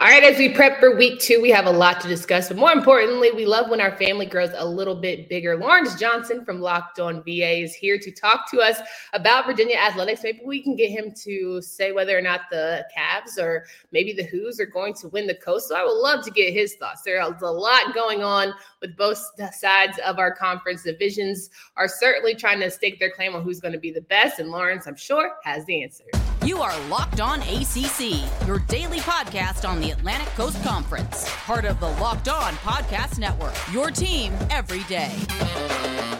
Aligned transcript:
All 0.00 0.06
right, 0.06 0.22
as 0.22 0.38
we 0.38 0.50
prep 0.50 0.78
for 0.78 0.94
week 0.94 1.18
two, 1.18 1.42
we 1.42 1.50
have 1.50 1.66
a 1.66 1.72
lot 1.72 2.00
to 2.02 2.06
discuss, 2.06 2.46
but 2.46 2.56
more 2.56 2.70
importantly, 2.70 3.32
we 3.32 3.46
love 3.46 3.68
when 3.68 3.80
our 3.80 3.90
family 3.96 4.26
grows 4.26 4.50
a 4.54 4.64
little 4.64 4.94
bit 4.94 5.28
bigger. 5.28 5.56
Lawrence 5.56 5.96
Johnson 5.96 6.44
from 6.44 6.60
Locked 6.60 7.00
On 7.00 7.20
VA 7.24 7.64
is 7.64 7.74
here 7.74 7.98
to 7.98 8.12
talk 8.12 8.48
to 8.52 8.60
us 8.60 8.78
about 9.12 9.46
Virginia 9.46 9.74
athletics. 9.74 10.20
Maybe 10.22 10.38
we 10.44 10.62
can 10.62 10.76
get 10.76 10.90
him 10.90 11.12
to 11.24 11.60
say 11.62 11.90
whether 11.90 12.16
or 12.16 12.20
not 12.20 12.42
the 12.48 12.86
Cavs 12.96 13.42
or 13.42 13.64
maybe 13.90 14.12
the 14.12 14.22
Hoos 14.22 14.60
are 14.60 14.66
going 14.66 14.94
to 14.94 15.08
win 15.08 15.26
the 15.26 15.34
Coast. 15.34 15.66
So 15.66 15.74
I 15.74 15.82
would 15.82 15.98
love 15.98 16.24
to 16.26 16.30
get 16.30 16.52
his 16.52 16.76
thoughts. 16.76 17.02
There's 17.02 17.42
a 17.42 17.46
lot 17.46 17.92
going 17.92 18.22
on 18.22 18.52
with 18.80 18.96
both 18.96 19.20
sides 19.52 19.98
of 20.06 20.20
our 20.20 20.32
conference. 20.32 20.84
Divisions 20.84 21.50
are 21.76 21.88
certainly 21.88 22.36
trying 22.36 22.60
to 22.60 22.70
stake 22.70 23.00
their 23.00 23.10
claim 23.10 23.34
on 23.34 23.42
who's 23.42 23.58
going 23.58 23.74
to 23.74 23.80
be 23.80 23.90
the 23.90 24.02
best, 24.02 24.38
and 24.38 24.50
Lawrence, 24.50 24.86
I'm 24.86 24.94
sure, 24.94 25.32
has 25.42 25.64
the 25.64 25.82
answer. 25.82 26.04
You 26.44 26.62
are 26.62 26.88
Locked 26.88 27.20
On 27.20 27.40
ACC, 27.42 28.46
your 28.46 28.60
daily 28.60 29.00
podcast 29.00 29.68
on 29.68 29.80
the 29.80 29.87
Atlantic 29.90 30.28
Coast 30.34 30.62
Conference, 30.62 31.28
part 31.44 31.64
of 31.64 31.80
the 31.80 31.88
Locked 32.00 32.28
On 32.28 32.52
Podcast 32.54 33.18
Network. 33.18 33.54
Your 33.72 33.90
team 33.90 34.32
every 34.50 34.82
day. 34.84 36.17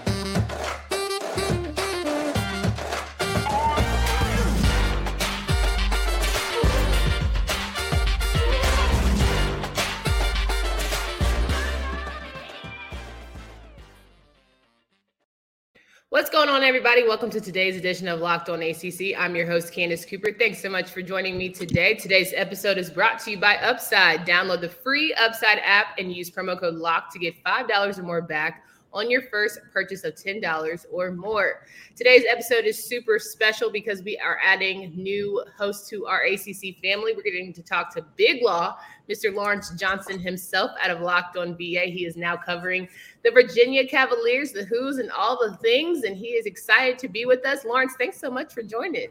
What's 16.10 16.30
going 16.30 16.48
on, 16.48 16.62
everybody? 16.62 17.06
Welcome 17.06 17.28
to 17.28 17.40
today's 17.40 17.76
edition 17.76 18.08
of 18.08 18.20
Locked 18.20 18.48
On 18.48 18.62
ACC. 18.62 19.14
I'm 19.18 19.36
your 19.36 19.44
host, 19.46 19.74
Candace 19.74 20.06
Cooper. 20.06 20.32
Thanks 20.32 20.58
so 20.58 20.70
much 20.70 20.88
for 20.88 21.02
joining 21.02 21.36
me 21.36 21.50
today. 21.50 21.92
Today's 21.92 22.32
episode 22.34 22.78
is 22.78 22.88
brought 22.88 23.18
to 23.24 23.32
you 23.32 23.38
by 23.38 23.56
Upside. 23.56 24.26
Download 24.26 24.58
the 24.58 24.70
free 24.70 25.12
Upside 25.20 25.58
app 25.62 25.98
and 25.98 26.10
use 26.10 26.30
promo 26.30 26.58
code 26.58 26.76
LOCK 26.76 27.12
to 27.12 27.18
get 27.18 27.34
$5 27.44 27.98
or 27.98 28.02
more 28.02 28.22
back 28.22 28.64
on 28.92 29.10
your 29.10 29.22
first 29.22 29.60
purchase 29.72 30.04
of 30.04 30.14
$10 30.14 30.86
or 30.90 31.12
more. 31.12 31.66
Today's 31.94 32.24
episode 32.30 32.64
is 32.64 32.82
super 32.82 33.18
special 33.18 33.70
because 33.70 34.02
we 34.02 34.18
are 34.18 34.38
adding 34.44 34.92
new 34.96 35.44
hosts 35.56 35.88
to 35.90 36.06
our 36.06 36.22
ACC 36.22 36.80
family. 36.82 37.12
We're 37.14 37.22
getting 37.22 37.52
to 37.52 37.62
talk 37.62 37.94
to 37.94 38.04
Big 38.16 38.42
Law, 38.42 38.78
Mr. 39.08 39.34
Lawrence 39.34 39.70
Johnson 39.70 40.18
himself 40.18 40.70
out 40.82 40.90
of 40.90 41.00
Locked 41.00 41.36
On 41.36 41.56
VA. 41.56 41.86
He 41.86 42.06
is 42.06 42.16
now 42.16 42.36
covering 42.36 42.88
the 43.24 43.30
Virginia 43.30 43.86
Cavaliers, 43.86 44.52
the 44.52 44.64
Hoos, 44.64 44.98
and 44.98 45.10
all 45.10 45.38
the 45.38 45.56
things, 45.58 46.04
and 46.04 46.16
he 46.16 46.28
is 46.28 46.46
excited 46.46 46.98
to 47.00 47.08
be 47.08 47.24
with 47.24 47.44
us. 47.44 47.64
Lawrence, 47.64 47.94
thanks 47.98 48.18
so 48.18 48.30
much 48.30 48.52
for 48.52 48.62
joining. 48.62 49.08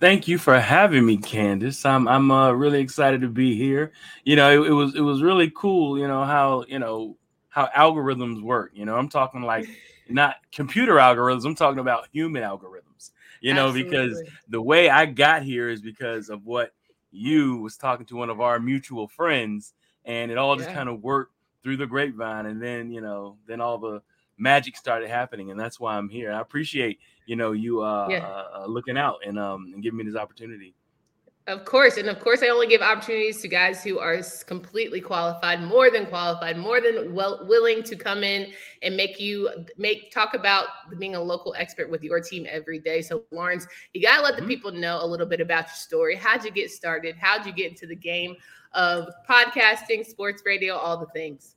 Thank 0.00 0.28
you 0.28 0.38
for 0.38 0.58
having 0.58 1.04
me, 1.04 1.16
Candace. 1.16 1.84
I'm 1.84 2.06
I'm 2.06 2.30
uh, 2.30 2.52
really 2.52 2.80
excited 2.80 3.20
to 3.22 3.28
be 3.28 3.56
here. 3.56 3.92
You 4.24 4.36
know, 4.36 4.62
it, 4.62 4.68
it 4.68 4.72
was 4.72 4.94
it 4.94 5.00
was 5.00 5.22
really 5.22 5.50
cool. 5.54 5.98
You 5.98 6.06
know 6.06 6.24
how 6.24 6.64
you 6.68 6.78
know 6.78 7.16
how 7.54 7.68
algorithms 7.68 8.42
work. 8.42 8.72
You 8.74 8.84
know, 8.84 8.96
I'm 8.96 9.08
talking 9.08 9.42
like 9.42 9.68
not 10.08 10.36
computer 10.50 10.94
algorithms. 10.94 11.44
I'm 11.44 11.54
talking 11.54 11.78
about 11.78 12.08
human 12.12 12.42
algorithms. 12.42 13.12
You 13.40 13.54
know, 13.54 13.68
Absolutely. 13.68 13.90
because 13.90 14.22
the 14.48 14.60
way 14.60 14.90
I 14.90 15.06
got 15.06 15.44
here 15.44 15.68
is 15.68 15.80
because 15.80 16.30
of 16.30 16.44
what 16.44 16.72
you 17.12 17.58
was 17.58 17.76
talking 17.76 18.06
to 18.06 18.16
one 18.16 18.28
of 18.28 18.40
our 18.40 18.58
mutual 18.58 19.06
friends, 19.06 19.72
and 20.04 20.32
it 20.32 20.38
all 20.38 20.56
just 20.56 20.68
yeah. 20.68 20.74
kind 20.74 20.88
of 20.88 21.00
worked 21.00 21.32
through 21.62 21.76
the 21.76 21.86
grapevine, 21.86 22.46
and 22.46 22.60
then 22.60 22.90
you 22.90 23.00
know, 23.00 23.36
then 23.46 23.60
all 23.60 23.78
the 23.78 24.02
magic 24.36 24.76
started 24.76 25.08
happening, 25.08 25.52
and 25.52 25.60
that's 25.60 25.78
why 25.78 25.96
I'm 25.96 26.08
here. 26.08 26.32
I 26.32 26.40
appreciate 26.40 26.98
you 27.26 27.36
know 27.36 27.52
you 27.52 27.82
uh, 27.82 28.08
yeah. 28.10 28.26
uh, 28.26 28.64
looking 28.66 28.98
out 28.98 29.18
and 29.24 29.38
um 29.38 29.70
and 29.72 29.80
giving 29.80 29.98
me 29.98 30.04
this 30.04 30.16
opportunity. 30.16 30.74
Of 31.46 31.66
course. 31.66 31.98
And 31.98 32.08
of 32.08 32.20
course, 32.20 32.42
I 32.42 32.48
only 32.48 32.66
give 32.66 32.80
opportunities 32.80 33.42
to 33.42 33.48
guys 33.48 33.84
who 33.84 33.98
are 33.98 34.18
completely 34.46 35.02
qualified, 35.02 35.60
more 35.60 35.90
than 35.90 36.06
qualified, 36.06 36.56
more 36.56 36.80
than 36.80 37.14
well 37.14 37.46
willing 37.46 37.82
to 37.82 37.96
come 37.96 38.24
in 38.24 38.50
and 38.80 38.96
make 38.96 39.20
you 39.20 39.50
make 39.76 40.10
talk 40.10 40.32
about 40.32 40.68
being 40.98 41.16
a 41.16 41.20
local 41.20 41.54
expert 41.58 41.90
with 41.90 42.02
your 42.02 42.18
team 42.18 42.46
every 42.48 42.78
day. 42.78 43.02
So, 43.02 43.24
Lawrence, 43.30 43.66
you 43.92 44.00
got 44.00 44.16
to 44.16 44.22
let 44.22 44.36
the 44.36 44.40
mm-hmm. 44.40 44.48
people 44.48 44.72
know 44.72 44.98
a 45.02 45.06
little 45.06 45.26
bit 45.26 45.42
about 45.42 45.66
your 45.66 45.74
story. 45.74 46.16
How'd 46.16 46.44
you 46.44 46.50
get 46.50 46.70
started? 46.70 47.14
How'd 47.20 47.44
you 47.44 47.52
get 47.52 47.72
into 47.72 47.86
the 47.86 47.96
game 47.96 48.36
of 48.72 49.10
podcasting, 49.28 50.06
sports 50.06 50.42
radio, 50.46 50.74
all 50.76 50.96
the 50.96 51.06
things? 51.08 51.56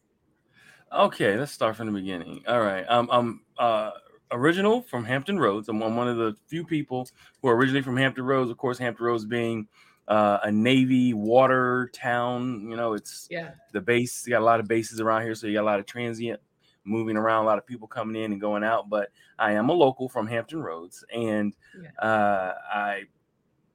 Okay, 0.92 1.38
let's 1.38 1.54
start 1.54 1.78
from 1.78 1.88
the 1.88 1.94
beginning. 1.94 2.44
All 2.46 2.62
right. 2.62 2.84
Um, 2.90 3.08
I'm 3.10 3.42
uh, 3.58 3.92
original 4.32 4.82
from 4.82 5.06
Hampton 5.06 5.40
Roads. 5.40 5.70
I'm, 5.70 5.80
one 5.80 6.08
of 6.08 6.18
the 6.18 6.36
few 6.48 6.66
people 6.66 7.08
who 7.42 7.50
are 7.50 7.56
originally 7.56 7.82
from 7.82 7.98
Hampton 7.98 8.26
Roads. 8.26 8.50
Of 8.50 8.58
course, 8.58 8.78
Hampton 8.78 9.06
Roads 9.06 9.26
being 9.26 9.68
uh, 10.08 10.40
a 10.44 10.52
Navy 10.52 11.14
water 11.14 11.90
town. 11.94 12.68
You 12.70 12.76
know, 12.76 12.94
it's 12.94 13.28
yeah 13.30 13.52
the 13.74 13.82
base. 13.82 14.26
You 14.26 14.32
got 14.32 14.42
a 14.42 14.46
lot 14.46 14.60
of 14.60 14.68
bases 14.68 15.00
around 15.00 15.24
here, 15.24 15.36
so 15.36 15.48
you 15.48 15.54
got 15.54 15.64
a 15.64 15.66
lot 15.66 15.80
of 15.80 15.86
transient 15.86 16.40
moving 16.84 17.18
around, 17.18 17.44
a 17.44 17.48
lot 17.48 17.58
of 17.58 17.66
people 17.66 17.88
coming 17.88 18.22
in 18.22 18.32
and 18.32 18.40
going 18.42 18.64
out. 18.64 18.90
But 18.90 19.10
I 19.38 19.54
am 19.54 19.70
a 19.70 19.74
local 19.74 20.08
from 20.08 20.28
Hampton 20.28 20.62
Roads, 20.62 21.04
and 21.14 21.54
yeah. 21.82 22.08
uh, 22.08 22.54
I 22.74 23.04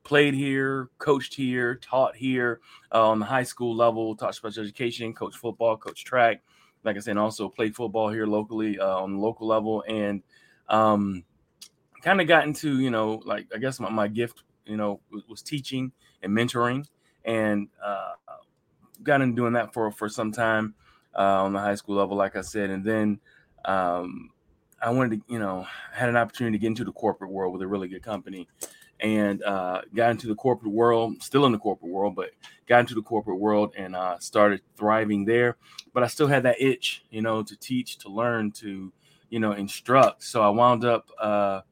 played 0.05 0.35
here, 0.35 0.89
coached 0.99 1.35
here, 1.35 1.77
taught 1.77 2.17
here 2.17 2.61
uh, 2.93 3.09
on 3.09 3.19
the 3.19 3.27
high 3.27 3.45
school 3.45 3.75
level, 3.75 4.17
taught 4.17 4.35
special 4.35 4.63
education, 4.63 5.15
coached 5.15 5.39
football, 5.39 5.77
coached 5.77 6.07
track. 6.07 6.43
Like 6.85 6.97
I 6.97 7.01
said, 7.01 7.17
also 7.17 7.49
played 7.49 7.75
football 7.75 8.11
here 8.11 8.27
locally 8.27 8.79
uh, 8.79 8.99
on 8.99 9.15
the 9.15 9.19
local 9.19 9.47
level, 9.47 9.85
and 9.89 10.23
um, 10.69 11.25
kind 12.03 12.21
of 12.21 12.27
got 12.27 12.45
into 12.47 12.81
you 12.81 12.91
know 12.91 13.23
like 13.25 13.47
I 13.55 13.59
guess 13.59 13.81
my, 13.81 13.89
my 13.91 14.09
gift 14.09 14.43
you 14.67 14.77
know 14.77 15.01
was, 15.11 15.23
was 15.29 15.43
teaching 15.43 15.93
and 16.23 16.33
mentoring, 16.37 16.87
and 17.25 17.69
uh, 17.85 18.13
got 19.03 19.21
into 19.21 19.37
doing 19.37 19.53
that 19.55 19.73
for 19.73 19.91
for 19.91 20.09
some 20.09 20.33
time 20.33 20.75
uh, 21.17 21.45
on 21.45 21.53
the 21.53 21.59
high 21.59 21.75
school 21.75 21.97
level, 21.97 22.17
like 22.17 22.37
I 22.37 22.41
said, 22.43 22.71
and 22.71 22.85
then 22.85 23.21
um, 23.65 24.31
I 24.81 24.91
wanted 24.91 25.21
to 25.21 25.33
you 25.33 25.39
know 25.39 25.67
had 25.93 26.09
an 26.09 26.17
opportunity 26.17 26.59
to 26.59 26.61
get 26.61 26.69
into 26.69 26.85
the 26.85 26.93
corporate 26.93 27.31
world 27.31 27.53
with 27.53 27.63
a 27.63 27.67
really 27.67 27.89
good 27.89 28.03
company. 28.03 28.49
And 29.03 29.43
uh, 29.43 29.83
got 29.95 30.13
into 30.13 30.29
the 30.29 30.37
corporate 30.37 30.73
world, 30.73 31.21
still 31.23 31.45
in 31.45 31.51
the 31.51 31.59
corporate 31.59 31.91
world, 31.91 32.15
but 32.15 32.31
got 32.69 32.79
into 32.81 32.95
the 32.95 33.03
corporate 33.03 33.41
world 33.41 33.75
and 33.77 33.97
uh, 33.97 34.17
started 34.21 34.61
thriving 34.77 35.25
there. 35.25 35.57
But 35.93 36.05
I 36.05 36.07
still 36.07 36.29
had 36.29 36.45
that 36.45 36.61
itch, 36.61 37.05
you 37.11 37.21
know, 37.21 37.43
to 37.43 37.57
teach, 37.57 37.99
to 37.99 38.09
learn, 38.09 38.53
to 38.53 38.93
you 39.33 39.41
know, 39.41 39.53
instruct. 39.53 40.23
So 40.23 40.43
I 40.43 40.51
wound 40.51 40.85
up 40.85 41.11
uh, 41.19 41.63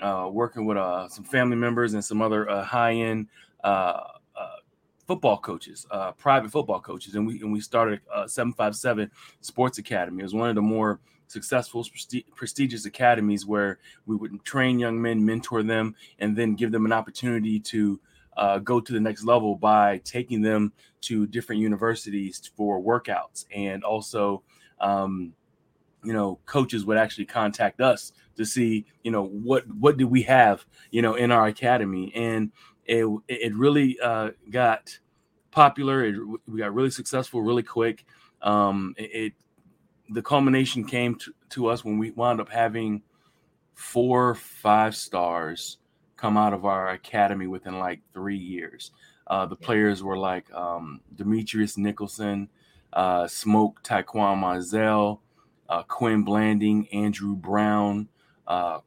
uh, 0.00 0.28
working 0.32 0.66
with 0.66 0.76
uh, 0.76 1.08
some 1.08 1.22
family 1.22 1.54
members 1.56 1.94
and 1.94 2.04
some 2.04 2.20
other 2.20 2.50
uh, 2.50 2.64
high-end 2.64 3.28
uh, 3.62 4.02
uh, 4.36 4.56
football 5.06 5.38
coaches, 5.38 5.86
private 6.18 6.50
football 6.50 6.80
coaches, 6.80 7.14
and 7.14 7.24
we 7.24 7.40
and 7.40 7.52
we 7.52 7.60
started 7.60 8.00
757 8.26 9.12
Sports 9.40 9.78
Academy. 9.78 10.20
It 10.20 10.24
was 10.24 10.34
one 10.34 10.48
of 10.48 10.56
the 10.56 10.62
more 10.62 10.98
successful, 11.28 11.86
prestigious 12.34 12.84
academies 12.84 13.46
where 13.46 13.78
we 14.06 14.16
would 14.16 14.44
train 14.44 14.78
young 14.78 15.00
men, 15.00 15.24
mentor 15.24 15.62
them, 15.62 15.94
and 16.18 16.36
then 16.36 16.54
give 16.54 16.72
them 16.72 16.84
an 16.84 16.92
opportunity 16.92 17.60
to 17.60 18.00
uh, 18.36 18.58
go 18.58 18.80
to 18.80 18.92
the 18.92 19.00
next 19.00 19.24
level 19.24 19.56
by 19.56 19.98
taking 19.98 20.40
them 20.42 20.72
to 21.02 21.26
different 21.26 21.60
universities 21.60 22.50
for 22.56 22.80
workouts. 22.80 23.44
And 23.54 23.84
also 23.84 24.42
um, 24.80 25.34
you 26.04 26.12
know 26.12 26.38
coaches 26.46 26.84
would 26.84 26.96
actually 26.96 27.24
contact 27.24 27.80
us 27.80 28.12
to 28.36 28.44
see 28.44 28.86
you 29.02 29.10
know 29.10 29.24
what 29.24 29.66
what 29.74 29.96
do 29.96 30.06
we 30.06 30.22
have 30.22 30.64
you 30.90 31.02
know 31.02 31.14
in 31.14 31.30
our 31.30 31.46
academy. 31.46 32.12
And 32.14 32.52
it 32.84 33.06
it 33.28 33.54
really 33.54 33.98
uh, 34.00 34.30
got 34.50 34.98
popular. 35.50 36.04
It, 36.04 36.16
we 36.46 36.60
got 36.60 36.74
really 36.74 36.90
successful 36.90 37.42
really 37.42 37.62
quick. 37.62 38.04
Um, 38.42 38.94
it, 38.96 39.10
it 39.12 39.32
the 40.10 40.22
culmination 40.22 40.84
came 40.84 41.14
to, 41.16 41.34
to 41.50 41.66
us 41.68 41.84
when 41.84 41.98
we 41.98 42.10
wound 42.12 42.40
up 42.40 42.48
having 42.48 43.02
four 43.74 44.34
five 44.34 44.94
stars 44.94 45.78
come 46.16 46.36
out 46.36 46.52
of 46.52 46.64
our 46.64 46.90
academy 46.90 47.46
within 47.46 47.78
like 47.78 48.00
three 48.12 48.36
years 48.36 48.90
uh, 49.28 49.46
the 49.46 49.54
players 49.56 50.02
were 50.02 50.16
like 50.16 50.52
um, 50.52 51.00
Demetrious 51.14 51.78
Nicholson 51.78 52.48
uh, 52.92 53.26
smoke 53.26 53.82
Taquan 53.82 54.40
Mizzell, 54.40 55.20
uh, 55.68 55.82
Quin 55.84 56.22
Blanding, 56.22 56.88
Andrew 56.88 57.34
Brown, 57.34 58.08
uh, 58.46 58.80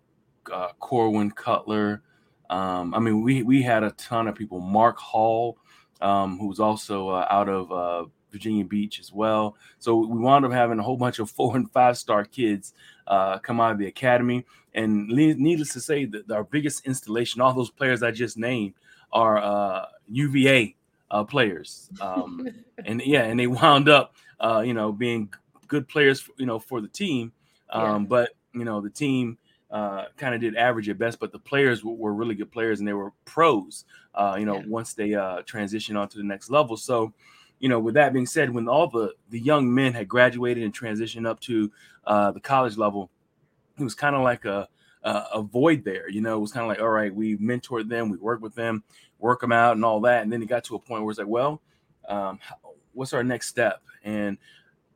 uh, 0.52 0.70
Corwin 0.80 1.32
Cutler. 1.32 2.02
Um, 2.50 2.94
I 2.94 3.00
mean, 3.00 3.22
we 3.22 3.44
we 3.44 3.62
had 3.62 3.84
a 3.84 3.92
ton 3.92 4.28
of 4.28 4.36
people. 4.36 4.60
Mark 4.60 4.98
Hall, 4.98 5.58
um, 6.02 6.38
who 6.38 6.48
was 6.48 6.60
also 6.60 7.10
uh, 7.10 7.28
out 7.30 7.48
of 7.48 7.72
uh, 7.72 8.10
Virginia 8.32 8.66
Beach 8.66 9.00
as 9.00 9.12
well. 9.12 9.56
So 9.80 9.96
we 9.96 10.20
wound 10.20 10.46
up 10.46 10.52
having 10.52 10.80
a 10.80 10.84
whole 10.84 10.98
bunch 10.98 11.20
of 11.20 11.30
four 11.38 11.56
and 11.56 11.72
five 11.72 11.98
star 11.98 12.26
kids 12.26 12.74
uh, 13.08 13.40
come 13.40 13.60
out 13.60 13.72
of 13.72 13.78
the 13.78 13.88
academy. 13.88 14.46
And 14.74 15.08
needless 15.08 15.74
to 15.74 15.82
say, 15.82 16.06
that 16.06 16.32
our 16.32 16.46
biggest 16.46 16.86
installation, 16.86 17.42
all 17.42 17.54
those 17.54 17.70
players 17.70 18.02
I 18.04 18.12
just 18.12 18.38
named, 18.38 18.74
are 19.12 19.86
UVA 20.08 20.76
players. 21.28 21.90
Um, 22.00 22.48
and 22.86 23.02
yeah, 23.06 23.24
and 23.24 23.38
they 23.38 23.48
wound 23.48 23.90
up, 23.90 24.16
you 24.64 24.74
know, 24.74 24.94
being 24.94 25.30
good 25.68 25.88
players, 25.88 26.30
you 26.38 26.46
know, 26.46 26.60
for 26.60 26.80
the 26.80 26.88
team. 26.88 27.34
Um, 27.70 28.04
yeah. 28.04 28.08
But 28.08 28.30
you 28.54 28.66
know, 28.66 28.82
the 28.82 28.90
team 28.90 29.38
uh, 29.72 30.06
kind 30.18 30.36
of 30.36 30.42
did 30.42 30.56
average 30.56 30.90
at 30.90 30.98
best, 30.98 31.20
but 31.20 31.32
the 31.32 31.40
players 31.40 31.84
were, 31.84 31.94
were, 31.94 32.14
really 32.14 32.36
good 32.36 32.52
players 32.52 32.80
and 32.80 32.88
they 32.88 32.94
were 32.94 33.12
pros. 33.26 33.86
Uh, 34.14 34.36
you 34.38 34.46
know, 34.46 34.58
yeah. 34.58 34.64
once 34.68 34.94
they 34.94 35.14
uh, 35.14 35.42
transitioned 35.44 35.98
on 35.98 36.10
to 36.10 36.18
the 36.18 36.24
next 36.24 36.50
level. 36.50 36.76
So, 36.76 37.14
you 37.62 37.70
know, 37.70 37.80
with 37.80 37.94
that 37.94 38.12
being 38.12 38.26
said, 38.26 38.50
when 38.50 38.68
all 38.68 38.88
the 38.88 39.14
the 39.30 39.40
young 39.40 39.72
men 39.74 39.94
had 39.94 40.10
graduated 40.10 40.64
and 40.64 40.74
transitioned 40.74 41.28
up 41.28 41.40
to 41.42 41.72
uh, 42.06 42.32
the 42.32 42.40
college 42.40 42.76
level, 42.76 43.12
it 43.78 43.84
was 43.84 43.94
kind 43.94 44.16
of 44.16 44.24
like 44.24 44.46
a, 44.46 44.68
a, 45.04 45.24
a 45.36 45.42
void 45.44 45.86
there. 45.86 46.10
You 46.10 46.22
know, 46.22 46.36
it 46.36 46.42
was 46.42 46.52
kind 46.52 46.64
of 46.64 46.70
like, 46.70 46.82
all 46.82 46.90
right, 46.90 47.14
we 47.14 47.38
mentored 47.38 47.88
them, 47.88 48.10
we 48.10 48.18
worked 48.18 48.42
with 48.42 48.56
them, 48.56 48.84
work 49.20 49.42
them 49.42 49.52
out, 49.52 49.76
and 49.76 49.86
all 49.86 50.02
that. 50.02 50.24
And 50.24 50.34
then 50.34 50.42
it 50.42 50.48
got 50.48 50.64
to 50.66 50.76
a 50.76 50.80
point 50.80 51.04
where 51.04 51.12
it's 51.12 51.20
like, 51.20 51.28
well, 51.28 51.62
um, 52.10 52.40
what's 52.94 53.14
our 53.14 53.24
next 53.24 53.48
step? 53.48 53.82
And 54.04 54.40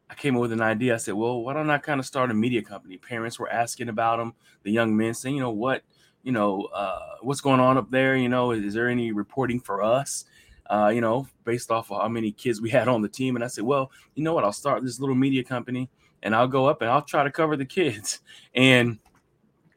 I 0.10 0.16
came 0.16 0.36
up 0.36 0.42
with 0.42 0.52
an 0.52 0.62
idea. 0.62 0.96
I 0.96 0.98
said, 0.98 1.14
well, 1.14 1.44
why 1.44 1.54
don't 1.54 1.70
I 1.70 1.78
kind 1.78 2.00
of 2.00 2.06
start 2.08 2.32
a 2.32 2.34
media 2.34 2.64
company? 2.64 2.98
Parents 2.98 3.38
were 3.38 3.50
asking 3.50 3.90
about 3.90 4.18
them, 4.18 4.34
the 4.64 4.72
young 4.72 4.98
men 4.98 5.14
saying, 5.14 5.36
you 5.36 5.42
know, 5.42 5.52
what, 5.52 5.84
you 6.24 6.32
know, 6.32 6.64
uh, 6.74 7.18
what's 7.22 7.42
going 7.42 7.60
on 7.60 7.78
up 7.78 7.92
there? 7.92 8.18
You 8.18 8.30
know, 8.30 8.52
is, 8.52 8.64
is 8.64 8.74
there 8.74 8.90
any 8.90 9.12
reporting 9.12 9.60
for 9.60 9.84
us? 9.84 10.26
Uh, 10.68 10.92
you 10.94 11.02
know, 11.02 11.28
based 11.44 11.70
off 11.70 11.92
of 11.92 12.02
how 12.02 12.08
many 12.08 12.32
kids 12.32 12.62
we 12.62 12.70
had 12.78 12.88
on 12.88 13.02
the 13.02 13.10
team. 13.10 13.36
And 13.36 13.44
I 13.44 13.48
said, 13.48 13.64
well, 13.64 13.92
you 14.16 14.24
know 14.24 14.34
what? 14.34 14.44
I'll 14.44 14.54
start 14.54 14.84
this 14.84 15.00
little 15.00 15.16
media 15.16 15.44
company 15.44 15.90
and 16.24 16.36
I'll 16.36 16.48
go 16.48 16.66
up 16.66 16.82
and 16.82 16.90
I'll 16.90 17.02
try 17.02 17.24
to 17.24 17.32
cover 17.32 17.56
the 17.56 17.66
kids. 17.66 18.20
And, 18.56 19.00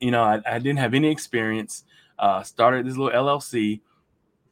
you 0.00 0.12
know, 0.12 0.22
I, 0.22 0.40
I 0.46 0.60
didn't 0.60 0.78
have 0.78 0.94
any 0.94 1.10
experience. 1.10 1.84
Uh, 2.16 2.44
started 2.44 2.86
this 2.86 2.96
little 2.96 3.12
LLC 3.12 3.80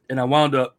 and 0.09 0.19
I 0.19 0.25
wound 0.25 0.53
up 0.53 0.77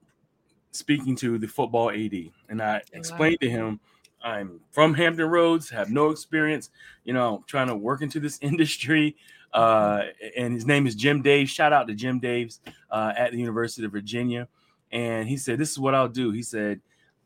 speaking 0.72 1.16
to 1.16 1.38
the 1.38 1.48
football 1.48 1.90
AD. 1.90 2.14
And 2.48 2.62
I 2.62 2.82
explained 2.92 3.38
to 3.40 3.50
him 3.50 3.80
I'm 4.22 4.60
from 4.70 4.94
Hampton 4.94 5.26
Roads, 5.26 5.70
have 5.70 5.90
no 5.90 6.10
experience, 6.10 6.70
you 7.04 7.12
know, 7.12 7.44
trying 7.46 7.68
to 7.68 7.76
work 7.76 8.02
into 8.02 8.20
this 8.20 8.38
industry. 8.42 9.16
Uh, 9.52 10.04
and 10.36 10.52
his 10.52 10.66
name 10.66 10.86
is 10.86 10.94
Jim 10.94 11.22
Daves. 11.22 11.48
Shout 11.48 11.72
out 11.72 11.88
to 11.88 11.94
Jim 11.94 12.20
Daves 12.20 12.60
uh, 12.90 13.12
at 13.16 13.32
the 13.32 13.38
University 13.38 13.84
of 13.84 13.92
Virginia. 13.92 14.48
And 14.90 15.28
he 15.28 15.36
said, 15.36 15.58
This 15.58 15.70
is 15.70 15.78
what 15.78 15.94
I'll 15.94 16.08
do. 16.08 16.30
He 16.30 16.42
said, 16.42 16.80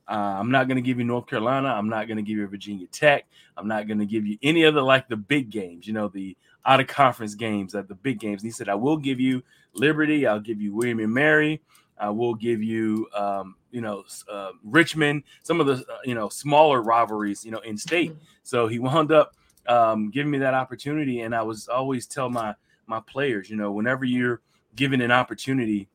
uh, 0.08 0.36
I'm 0.38 0.50
not 0.50 0.66
going 0.66 0.76
to 0.76 0.82
give 0.82 0.98
you 0.98 1.04
North 1.04 1.26
Carolina. 1.26 1.68
I'm 1.68 1.88
not 1.88 2.06
going 2.06 2.16
to 2.16 2.22
give 2.22 2.36
you 2.36 2.46
Virginia 2.46 2.86
Tech. 2.88 3.24
I'm 3.56 3.68
not 3.68 3.86
going 3.86 3.98
to 3.98 4.06
give 4.06 4.26
you 4.26 4.36
any 4.42 4.64
other 4.64 4.82
like 4.82 5.08
the 5.08 5.16
big 5.16 5.50
games, 5.50 5.86
you 5.86 5.92
know, 5.92 6.08
the 6.08 6.36
out 6.66 6.80
of 6.80 6.86
conference 6.86 7.34
games, 7.34 7.74
at 7.74 7.88
the 7.88 7.94
big 7.94 8.18
games. 8.18 8.42
And 8.42 8.48
he 8.48 8.52
said, 8.52 8.68
I 8.68 8.74
will 8.74 8.96
give 8.96 9.20
you 9.20 9.42
Liberty. 9.74 10.26
I'll 10.26 10.40
give 10.40 10.60
you 10.60 10.74
William 10.74 10.98
and 11.00 11.12
Mary. 11.12 11.62
I 11.98 12.10
will 12.10 12.34
give 12.34 12.62
you, 12.62 13.08
um, 13.14 13.54
you 13.70 13.80
know, 13.80 14.04
uh, 14.30 14.50
Richmond, 14.64 15.22
some 15.42 15.60
of 15.60 15.66
the, 15.66 15.74
uh, 15.74 15.98
you 16.04 16.14
know, 16.14 16.28
smaller 16.28 16.82
rivalries, 16.82 17.44
you 17.44 17.50
know, 17.50 17.60
in 17.60 17.78
state. 17.78 18.10
Mm-hmm. 18.10 18.24
So 18.42 18.66
he 18.66 18.78
wound 18.78 19.12
up 19.12 19.34
um, 19.68 20.10
giving 20.10 20.30
me 20.30 20.38
that 20.38 20.54
opportunity. 20.54 21.20
And 21.20 21.34
I 21.34 21.42
was 21.42 21.68
always 21.68 22.06
tell 22.06 22.28
my, 22.28 22.54
my 22.86 23.00
players, 23.00 23.48
you 23.48 23.56
know, 23.56 23.70
whenever 23.70 24.04
you're 24.04 24.40
given 24.74 25.00
an 25.00 25.12
opportunity, 25.12 25.88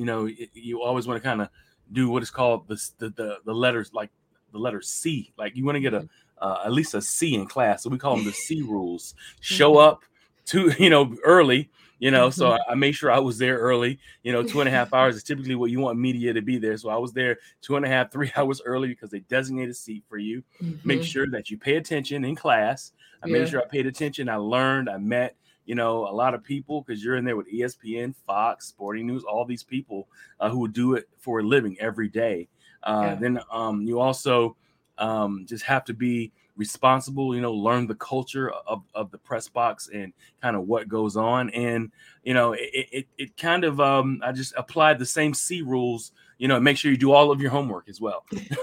you 0.00 0.06
know, 0.06 0.26
you 0.54 0.80
always 0.80 1.06
want 1.06 1.22
to 1.22 1.28
kind 1.28 1.42
of 1.42 1.50
do 1.92 2.08
what 2.08 2.22
is 2.22 2.30
called 2.30 2.66
the, 2.68 2.82
the, 2.96 3.10
the, 3.10 3.36
the 3.44 3.52
letters, 3.52 3.92
like 3.92 4.08
the 4.50 4.58
letter 4.58 4.80
C, 4.80 5.30
like 5.36 5.54
you 5.54 5.66
want 5.66 5.76
to 5.76 5.80
get 5.80 5.92
a, 5.92 6.00
mm-hmm. 6.00 6.06
uh, 6.40 6.62
at 6.64 6.72
least 6.72 6.94
a 6.94 7.02
C 7.02 7.34
in 7.34 7.46
class. 7.46 7.82
So 7.82 7.90
we 7.90 7.98
call 7.98 8.16
them 8.16 8.24
the 8.24 8.32
C 8.32 8.62
rules, 8.66 9.14
show 9.40 9.72
mm-hmm. 9.74 9.88
up 9.88 10.04
to, 10.46 10.72
you 10.82 10.88
know, 10.88 11.14
early, 11.22 11.68
you 11.98 12.10
know, 12.10 12.28
mm-hmm. 12.28 12.40
so 12.40 12.52
I, 12.52 12.58
I 12.70 12.74
made 12.76 12.92
sure 12.92 13.12
I 13.12 13.18
was 13.18 13.36
there 13.36 13.58
early. 13.58 13.98
You 14.22 14.32
know, 14.32 14.42
two 14.42 14.60
and 14.60 14.68
a 14.68 14.72
half 14.72 14.94
hours 14.94 15.16
is 15.16 15.22
typically 15.22 15.54
what 15.54 15.70
you 15.70 15.80
want 15.80 15.98
media 15.98 16.32
to 16.32 16.40
be 16.40 16.56
there. 16.56 16.78
So 16.78 16.88
I 16.88 16.96
was 16.96 17.12
there 17.12 17.36
two 17.60 17.76
and 17.76 17.84
a 17.84 17.88
half, 17.88 18.10
three 18.12 18.32
hours 18.36 18.62
early 18.64 18.88
because 18.88 19.10
they 19.10 19.20
designate 19.20 19.68
a 19.68 19.74
seat 19.74 20.02
for 20.08 20.16
you. 20.16 20.42
Mm-hmm. 20.62 20.88
Make 20.88 21.02
sure 21.02 21.26
that 21.26 21.50
you 21.50 21.58
pay 21.58 21.76
attention 21.76 22.24
in 22.24 22.36
class. 22.36 22.92
I 23.22 23.26
yeah. 23.26 23.34
made 23.34 23.50
sure 23.50 23.60
I 23.60 23.66
paid 23.66 23.86
attention. 23.86 24.30
I 24.30 24.36
learned, 24.36 24.88
I 24.88 24.96
met, 24.96 25.36
you 25.70 25.76
know, 25.76 26.08
a 26.08 26.10
lot 26.10 26.34
of 26.34 26.42
people 26.42 26.82
because 26.82 27.04
you're 27.04 27.14
in 27.14 27.24
there 27.24 27.36
with 27.36 27.48
ESPN, 27.48 28.12
Fox, 28.26 28.66
Sporting 28.66 29.06
News, 29.06 29.22
all 29.22 29.44
these 29.44 29.62
people 29.62 30.08
uh, 30.40 30.50
who 30.50 30.58
would 30.58 30.72
do 30.72 30.94
it 30.94 31.08
for 31.20 31.38
a 31.38 31.44
living 31.44 31.76
every 31.78 32.08
day. 32.08 32.48
Uh, 32.82 33.02
yeah. 33.04 33.14
Then 33.14 33.40
um, 33.52 33.82
you 33.82 34.00
also 34.00 34.56
um, 34.98 35.46
just 35.48 35.62
have 35.62 35.84
to 35.84 35.94
be 35.94 36.32
responsible, 36.56 37.36
you 37.36 37.40
know, 37.40 37.52
learn 37.52 37.86
the 37.86 37.94
culture 37.94 38.50
of, 38.66 38.82
of 38.96 39.12
the 39.12 39.18
press 39.18 39.48
box 39.48 39.88
and 39.94 40.12
kind 40.42 40.56
of 40.56 40.66
what 40.66 40.88
goes 40.88 41.16
on. 41.16 41.50
And, 41.50 41.92
you 42.24 42.34
know, 42.34 42.54
it, 42.54 42.88
it, 42.90 43.06
it 43.16 43.36
kind 43.36 43.62
of, 43.62 43.78
um, 43.78 44.20
I 44.24 44.32
just 44.32 44.52
applied 44.56 44.98
the 44.98 45.06
same 45.06 45.32
C 45.34 45.62
rules, 45.62 46.10
you 46.40 46.48
know, 46.48 46.58
make 46.58 46.78
sure 46.78 46.90
you 46.90 46.96
do 46.96 47.12
all 47.12 47.30
of 47.30 47.38
your 47.42 47.50
homework 47.50 47.86
as 47.86 48.00
well 48.00 48.24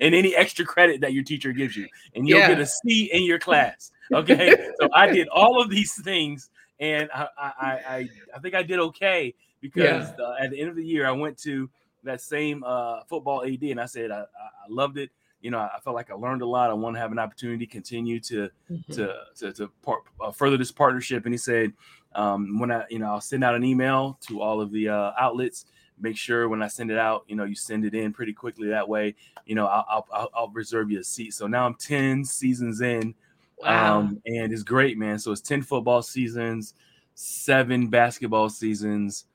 and 0.00 0.14
any 0.14 0.34
extra 0.36 0.64
credit 0.64 1.00
that 1.00 1.12
your 1.12 1.24
teacher 1.24 1.52
gives 1.52 1.76
you. 1.76 1.88
And 2.14 2.28
you'll 2.28 2.38
yeah. 2.38 2.48
get 2.48 2.60
a 2.60 2.66
C 2.66 3.10
in 3.12 3.24
your 3.24 3.38
class. 3.38 3.90
Okay. 4.12 4.56
so 4.80 4.88
I 4.92 5.06
did 5.06 5.28
all 5.28 5.62
of 5.62 5.70
these 5.70 5.94
things 6.02 6.50
and 6.80 7.08
I, 7.14 7.28
I, 7.38 7.48
I, 7.62 8.08
I 8.34 8.38
think 8.40 8.56
I 8.56 8.64
did 8.64 8.80
okay 8.80 9.36
because 9.60 10.08
yeah. 10.18 10.24
uh, 10.24 10.34
at 10.40 10.50
the 10.50 10.60
end 10.60 10.68
of 10.68 10.74
the 10.74 10.84
year, 10.84 11.06
I 11.06 11.12
went 11.12 11.38
to 11.42 11.70
that 12.02 12.20
same 12.20 12.64
uh, 12.66 13.04
football 13.04 13.44
AD 13.44 13.62
and 13.62 13.80
I 13.80 13.86
said, 13.86 14.10
I, 14.10 14.22
I 14.22 14.66
loved 14.68 14.98
it 14.98 15.10
you 15.40 15.50
know, 15.50 15.58
I 15.58 15.78
felt 15.82 15.96
like 15.96 16.10
I 16.10 16.14
learned 16.14 16.42
a 16.42 16.46
lot. 16.46 16.70
I 16.70 16.74
want 16.74 16.96
to 16.96 17.00
have 17.00 17.12
an 17.12 17.18
opportunity 17.18 17.66
to 17.66 17.72
continue 17.72 18.20
to 18.20 18.50
mm-hmm. 18.70 18.92
to 18.92 19.14
to, 19.36 19.52
to 19.52 19.68
part, 19.82 20.02
uh, 20.20 20.32
further 20.32 20.56
this 20.56 20.72
partnership. 20.72 21.24
And 21.24 21.32
he 21.32 21.38
said, 21.38 21.72
um, 22.14 22.58
when 22.58 22.70
I, 22.70 22.84
you 22.90 22.98
know, 22.98 23.06
I'll 23.06 23.20
send 23.20 23.44
out 23.44 23.54
an 23.54 23.64
email 23.64 24.18
to 24.28 24.40
all 24.40 24.60
of 24.60 24.70
the 24.70 24.88
uh, 24.88 25.12
outlets. 25.18 25.66
Make 26.00 26.16
sure 26.16 26.48
when 26.48 26.62
I 26.62 26.68
send 26.68 26.90
it 26.90 26.98
out, 26.98 27.24
you 27.28 27.36
know, 27.36 27.44
you 27.44 27.54
send 27.54 27.84
it 27.84 27.94
in 27.94 28.12
pretty 28.12 28.32
quickly. 28.32 28.68
That 28.68 28.88
way, 28.88 29.14
you 29.46 29.54
know, 29.54 29.66
I'll 29.66 30.06
I'll, 30.12 30.30
I'll 30.34 30.48
reserve 30.50 30.90
you 30.90 31.00
a 31.00 31.04
seat. 31.04 31.34
So 31.34 31.46
now 31.46 31.66
I'm 31.66 31.74
ten 31.74 32.24
seasons 32.24 32.80
in, 32.80 33.14
wow. 33.58 33.98
um, 33.98 34.22
and 34.26 34.52
it's 34.52 34.62
great, 34.62 34.98
man. 34.98 35.18
So 35.18 35.32
it's 35.32 35.40
ten 35.40 35.62
football 35.62 36.02
seasons, 36.02 36.74
seven 37.14 37.88
basketball 37.88 38.48
seasons, 38.48 39.26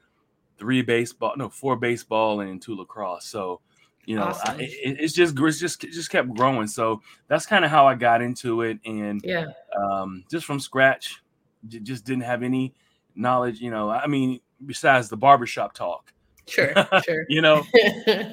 three 0.57 0.81
baseball, 0.81 1.33
no, 1.37 1.49
four 1.49 1.75
baseball, 1.75 2.41
and 2.41 2.61
two 2.61 2.75
lacrosse. 2.75 3.25
So 3.25 3.61
you 4.05 4.15
know 4.15 4.23
awesome. 4.23 4.55
I, 4.59 4.63
it, 4.63 4.97
it's 4.99 5.13
just 5.13 5.37
it's 5.37 5.59
just 5.59 5.83
it 5.83 5.91
just 5.91 6.09
kept 6.09 6.33
growing 6.33 6.67
so 6.67 7.01
that's 7.27 7.45
kind 7.45 7.65
of 7.65 7.71
how 7.71 7.87
i 7.87 7.95
got 7.95 8.21
into 8.21 8.61
it 8.61 8.79
and 8.85 9.21
yeah 9.23 9.45
um 9.75 10.23
just 10.29 10.45
from 10.45 10.59
scratch 10.59 11.21
j- 11.67 11.79
just 11.79 12.05
didn't 12.05 12.23
have 12.23 12.43
any 12.43 12.73
knowledge 13.15 13.59
you 13.59 13.71
know 13.71 13.89
i 13.89 14.07
mean 14.07 14.39
besides 14.65 15.09
the 15.09 15.17
barbershop 15.17 15.73
talk 15.73 16.11
sure 16.47 16.73
sure 17.03 17.25
you 17.29 17.41
know 17.41 17.63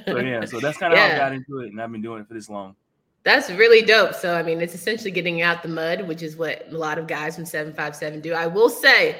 so 0.06 0.18
yeah 0.18 0.44
so 0.44 0.60
that's 0.60 0.78
kind 0.78 0.92
of 0.92 0.98
yeah. 0.98 1.08
how 1.08 1.14
i 1.14 1.18
got 1.18 1.32
into 1.32 1.60
it 1.60 1.68
and 1.68 1.80
i've 1.80 1.90
been 1.90 2.02
doing 2.02 2.20
it 2.20 2.28
for 2.28 2.34
this 2.34 2.48
long 2.48 2.76
that's 3.24 3.50
really 3.50 3.82
dope. 3.82 4.14
So, 4.14 4.34
I 4.34 4.42
mean, 4.42 4.60
it's 4.60 4.74
essentially 4.74 5.10
getting 5.10 5.42
out 5.42 5.62
the 5.62 5.68
mud, 5.68 6.08
which 6.08 6.22
is 6.22 6.36
what 6.36 6.66
a 6.68 6.76
lot 6.76 6.98
of 6.98 7.06
guys 7.06 7.36
from 7.36 7.44
757 7.44 8.20
do. 8.20 8.34
I 8.34 8.46
will 8.46 8.68
say, 8.68 9.16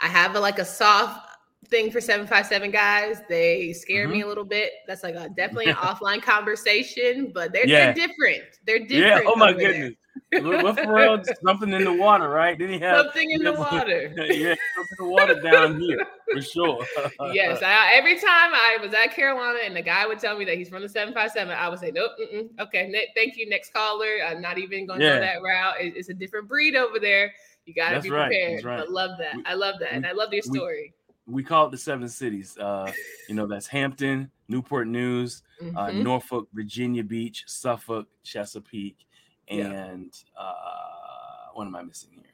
I 0.00 0.08
have 0.08 0.34
a, 0.34 0.40
like 0.40 0.58
a 0.58 0.64
soft 0.64 1.28
thing 1.74 1.90
for 1.90 2.00
757 2.00 2.70
guys. 2.70 3.20
They 3.28 3.72
scare 3.72 4.04
mm-hmm. 4.04 4.12
me 4.12 4.20
a 4.22 4.28
little 4.28 4.44
bit. 4.44 4.72
That's 4.86 5.02
like 5.02 5.16
a, 5.16 5.28
definitely 5.28 5.66
an 5.66 5.74
offline 5.76 6.22
conversation, 6.22 7.32
but 7.34 7.52
they're, 7.52 7.66
yeah. 7.66 7.92
they're 7.92 8.06
different. 8.06 8.44
They're 8.64 8.78
different. 8.80 9.24
Yeah. 9.24 9.30
Oh 9.30 9.36
my 9.36 9.52
goodness. 9.52 9.94
What 10.30 10.78
for 10.78 11.22
something 11.44 11.72
in 11.72 11.84
the 11.84 11.92
water, 11.92 12.28
right? 12.28 12.56
Did 12.56 12.70
he 12.70 12.78
have 12.78 13.06
something 13.06 13.30
in 13.32 13.42
the 13.42 13.52
water? 13.70 14.12
yeah, 14.16 14.54
something 14.76 14.96
in 14.98 14.98
the 14.98 15.08
water 15.08 15.40
down 15.40 15.80
here 15.80 16.06
for 16.32 16.40
sure. 16.40 16.86
yes, 17.32 17.62
I, 17.62 17.94
every 17.94 18.14
time 18.14 18.52
I 18.54 18.78
was 18.80 18.94
at 18.94 19.12
Carolina 19.12 19.58
and 19.64 19.74
the 19.74 19.82
guy 19.82 20.06
would 20.06 20.20
tell 20.20 20.38
me 20.38 20.44
that 20.44 20.56
he's 20.56 20.68
from 20.68 20.82
the 20.82 20.88
seven 20.88 21.14
five 21.14 21.32
seven, 21.32 21.56
I 21.56 21.68
would 21.68 21.80
say, 21.80 21.90
nope, 21.92 22.12
okay, 22.60 22.88
ne- 22.88 23.08
thank 23.16 23.36
you, 23.36 23.48
next 23.48 23.72
caller. 23.72 24.18
I'm 24.26 24.40
not 24.40 24.58
even 24.58 24.86
going 24.86 25.00
to 25.00 25.06
yeah. 25.06 25.14
go 25.14 25.20
that 25.20 25.42
route. 25.42 25.80
It, 25.80 25.94
it's 25.96 26.08
a 26.08 26.14
different 26.14 26.48
breed 26.48 26.76
over 26.76 27.00
there. 27.00 27.32
You 27.66 27.74
got 27.74 27.90
to 27.90 28.00
be 28.00 28.10
prepared. 28.10 28.64
Right. 28.64 28.80
I 28.80 28.84
love 28.84 29.18
that. 29.18 29.36
We, 29.36 29.44
I 29.46 29.54
love 29.54 29.76
that, 29.80 29.90
we, 29.90 29.96
and 29.96 30.06
I 30.06 30.12
love 30.12 30.32
your 30.32 30.42
story. 30.42 30.94
We, 30.96 31.03
we 31.26 31.42
call 31.42 31.66
it 31.66 31.70
the 31.70 31.78
seven 31.78 32.08
cities. 32.08 32.56
Uh, 32.58 32.90
you 33.28 33.34
know, 33.34 33.46
that's 33.46 33.66
Hampton, 33.66 34.30
Newport 34.48 34.88
News, 34.88 35.42
uh, 35.60 35.64
mm-hmm. 35.64 35.76
uh, 35.76 35.90
Norfolk, 35.90 36.48
Virginia 36.52 37.02
Beach, 37.02 37.44
Suffolk, 37.46 38.06
Chesapeake, 38.22 39.06
and 39.48 40.12
yeah. 40.36 40.42
uh, 40.42 41.52
what 41.54 41.66
am 41.66 41.76
I 41.76 41.82
missing 41.82 42.10
here? 42.14 42.24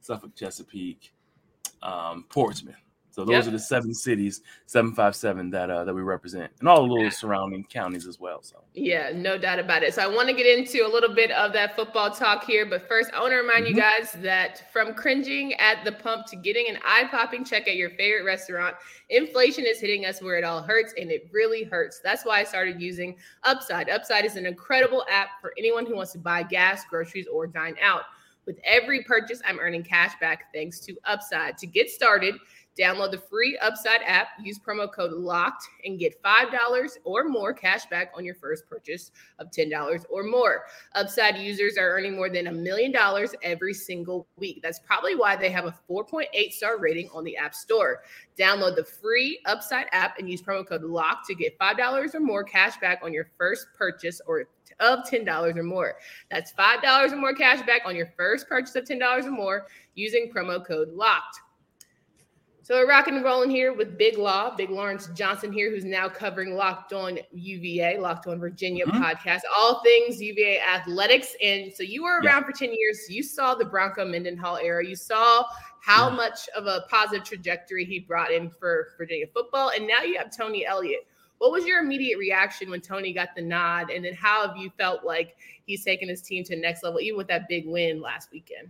Suffolk, 0.00 0.34
Chesapeake, 0.34 1.12
um, 1.82 2.24
Portsmouth. 2.28 2.76
So 3.18 3.24
those 3.24 3.32
yep. 3.32 3.46
are 3.48 3.50
the 3.50 3.58
seven 3.58 3.92
cities, 3.92 4.42
seven 4.66 4.94
five 4.94 5.16
seven 5.16 5.50
that 5.50 5.70
uh, 5.70 5.82
that 5.82 5.92
we 5.92 6.02
represent, 6.02 6.52
and 6.60 6.68
all 6.68 6.86
the 6.86 6.92
little 6.92 7.10
surrounding 7.10 7.64
counties 7.64 8.06
as 8.06 8.20
well. 8.20 8.44
So 8.44 8.62
yeah, 8.74 9.10
no 9.12 9.36
doubt 9.36 9.58
about 9.58 9.82
it. 9.82 9.92
So 9.94 10.02
I 10.02 10.06
want 10.06 10.28
to 10.28 10.34
get 10.36 10.46
into 10.46 10.86
a 10.86 10.88
little 10.88 11.12
bit 11.12 11.32
of 11.32 11.52
that 11.52 11.74
football 11.74 12.12
talk 12.12 12.44
here, 12.44 12.64
but 12.64 12.86
first 12.86 13.10
I 13.12 13.18
want 13.18 13.32
to 13.32 13.38
remind 13.38 13.64
mm-hmm. 13.64 13.74
you 13.74 13.82
guys 13.82 14.12
that 14.22 14.72
from 14.72 14.94
cringing 14.94 15.52
at 15.54 15.84
the 15.84 15.90
pump 15.90 16.26
to 16.26 16.36
getting 16.36 16.68
an 16.68 16.78
eye 16.84 17.08
popping 17.10 17.44
check 17.44 17.66
at 17.66 17.74
your 17.74 17.90
favorite 17.90 18.22
restaurant, 18.24 18.76
inflation 19.10 19.64
is 19.66 19.80
hitting 19.80 20.06
us 20.06 20.22
where 20.22 20.38
it 20.38 20.44
all 20.44 20.62
hurts, 20.62 20.94
and 20.96 21.10
it 21.10 21.28
really 21.32 21.64
hurts. 21.64 22.00
That's 22.04 22.24
why 22.24 22.38
I 22.38 22.44
started 22.44 22.80
using 22.80 23.16
Upside. 23.42 23.90
Upside 23.90 24.26
is 24.26 24.36
an 24.36 24.46
incredible 24.46 25.04
app 25.10 25.40
for 25.40 25.54
anyone 25.58 25.86
who 25.86 25.96
wants 25.96 26.12
to 26.12 26.18
buy 26.20 26.44
gas, 26.44 26.84
groceries, 26.88 27.26
or 27.26 27.48
dine 27.48 27.74
out. 27.82 28.02
With 28.46 28.60
every 28.64 29.02
purchase, 29.02 29.42
I'm 29.44 29.58
earning 29.58 29.82
cash 29.82 30.12
back 30.22 30.54
thanks 30.54 30.80
to 30.80 30.96
Upside. 31.04 31.58
To 31.58 31.66
get 31.66 31.90
started 31.90 32.36
Download 32.78 33.10
the 33.10 33.18
free 33.18 33.58
Upside 33.58 34.02
app, 34.06 34.28
use 34.40 34.58
promo 34.58 34.90
code 34.92 35.12
LOCKED, 35.12 35.62
and 35.84 35.98
get 35.98 36.22
$5 36.22 36.88
or 37.04 37.24
more 37.28 37.52
cash 37.52 37.86
back 37.86 38.12
on 38.16 38.24
your 38.24 38.36
first 38.36 38.68
purchase 38.68 39.10
of 39.40 39.50
$10 39.50 40.04
or 40.10 40.22
more. 40.22 40.66
Upside 40.94 41.38
users 41.38 41.76
are 41.76 41.90
earning 41.90 42.14
more 42.14 42.30
than 42.30 42.46
a 42.46 42.52
million 42.52 42.92
dollars 42.92 43.34
every 43.42 43.74
single 43.74 44.28
week. 44.36 44.60
That's 44.62 44.78
probably 44.78 45.16
why 45.16 45.34
they 45.34 45.50
have 45.50 45.64
a 45.64 45.74
4.8 45.90 46.52
star 46.52 46.78
rating 46.78 47.08
on 47.12 47.24
the 47.24 47.36
App 47.36 47.54
Store. 47.54 48.02
Download 48.38 48.76
the 48.76 48.84
free 48.84 49.40
Upside 49.46 49.86
app 49.92 50.18
and 50.18 50.30
use 50.30 50.40
promo 50.40 50.66
code 50.66 50.82
LOCKED 50.82 51.24
to 51.26 51.34
get 51.34 51.58
$5 51.58 52.14
or 52.14 52.20
more 52.20 52.44
cash 52.44 52.78
back 52.78 53.00
on 53.02 53.12
your 53.12 53.28
first 53.36 53.66
purchase 53.76 54.20
or 54.26 54.44
of 54.80 55.00
$10 55.00 55.56
or 55.56 55.62
more. 55.62 55.96
That's 56.30 56.52
$5 56.52 57.12
or 57.12 57.16
more 57.16 57.34
cash 57.34 57.64
back 57.66 57.82
on 57.84 57.96
your 57.96 58.12
first 58.16 58.48
purchase 58.48 58.76
of 58.76 58.84
$10 58.84 59.24
or 59.24 59.30
more 59.30 59.66
using 59.94 60.30
promo 60.32 60.64
code 60.64 60.90
LOCKED. 60.90 61.40
So 62.68 62.74
we're 62.74 62.86
rocking 62.86 63.14
and 63.14 63.24
rolling 63.24 63.48
here 63.48 63.72
with 63.72 63.96
Big 63.96 64.18
Law, 64.18 64.54
Big 64.54 64.68
Lawrence 64.68 65.08
Johnson 65.14 65.50
here, 65.50 65.70
who's 65.70 65.86
now 65.86 66.06
covering 66.06 66.54
Locked 66.54 66.92
On 66.92 67.18
UVA, 67.32 67.96
Locked 67.96 68.26
On 68.26 68.38
Virginia 68.38 68.84
mm-hmm. 68.84 69.02
podcast, 69.02 69.40
all 69.56 69.80
things 69.82 70.20
UVA 70.20 70.60
athletics. 70.60 71.34
And 71.42 71.72
so 71.72 71.82
you 71.82 72.02
were 72.02 72.20
around 72.20 72.42
yeah. 72.42 72.44
for 72.44 72.52
10 72.52 72.74
years. 72.74 73.08
You 73.08 73.22
saw 73.22 73.54
the 73.54 73.64
Bronco 73.64 74.04
Mendenhall 74.04 74.58
era. 74.58 74.86
You 74.86 74.96
saw 74.96 75.46
how 75.80 76.10
yeah. 76.10 76.16
much 76.16 76.46
of 76.54 76.66
a 76.66 76.84
positive 76.90 77.26
trajectory 77.26 77.86
he 77.86 78.00
brought 78.00 78.32
in 78.32 78.50
for 78.60 78.88
Virginia 78.98 79.28
football. 79.32 79.70
And 79.74 79.88
now 79.88 80.02
you 80.02 80.18
have 80.18 80.30
Tony 80.36 80.66
Elliott. 80.66 81.06
What 81.38 81.52
was 81.52 81.64
your 81.64 81.80
immediate 81.80 82.18
reaction 82.18 82.68
when 82.68 82.82
Tony 82.82 83.14
got 83.14 83.30
the 83.34 83.40
nod? 83.40 83.88
And 83.88 84.04
then 84.04 84.12
how 84.12 84.46
have 84.46 84.58
you 84.58 84.68
felt 84.76 85.06
like 85.06 85.36
he's 85.64 85.86
taken 85.86 86.06
his 86.06 86.20
team 86.20 86.44
to 86.44 86.54
the 86.54 86.60
next 86.60 86.82
level, 86.82 87.00
even 87.00 87.16
with 87.16 87.28
that 87.28 87.48
big 87.48 87.66
win 87.66 88.02
last 88.02 88.30
weekend? 88.30 88.68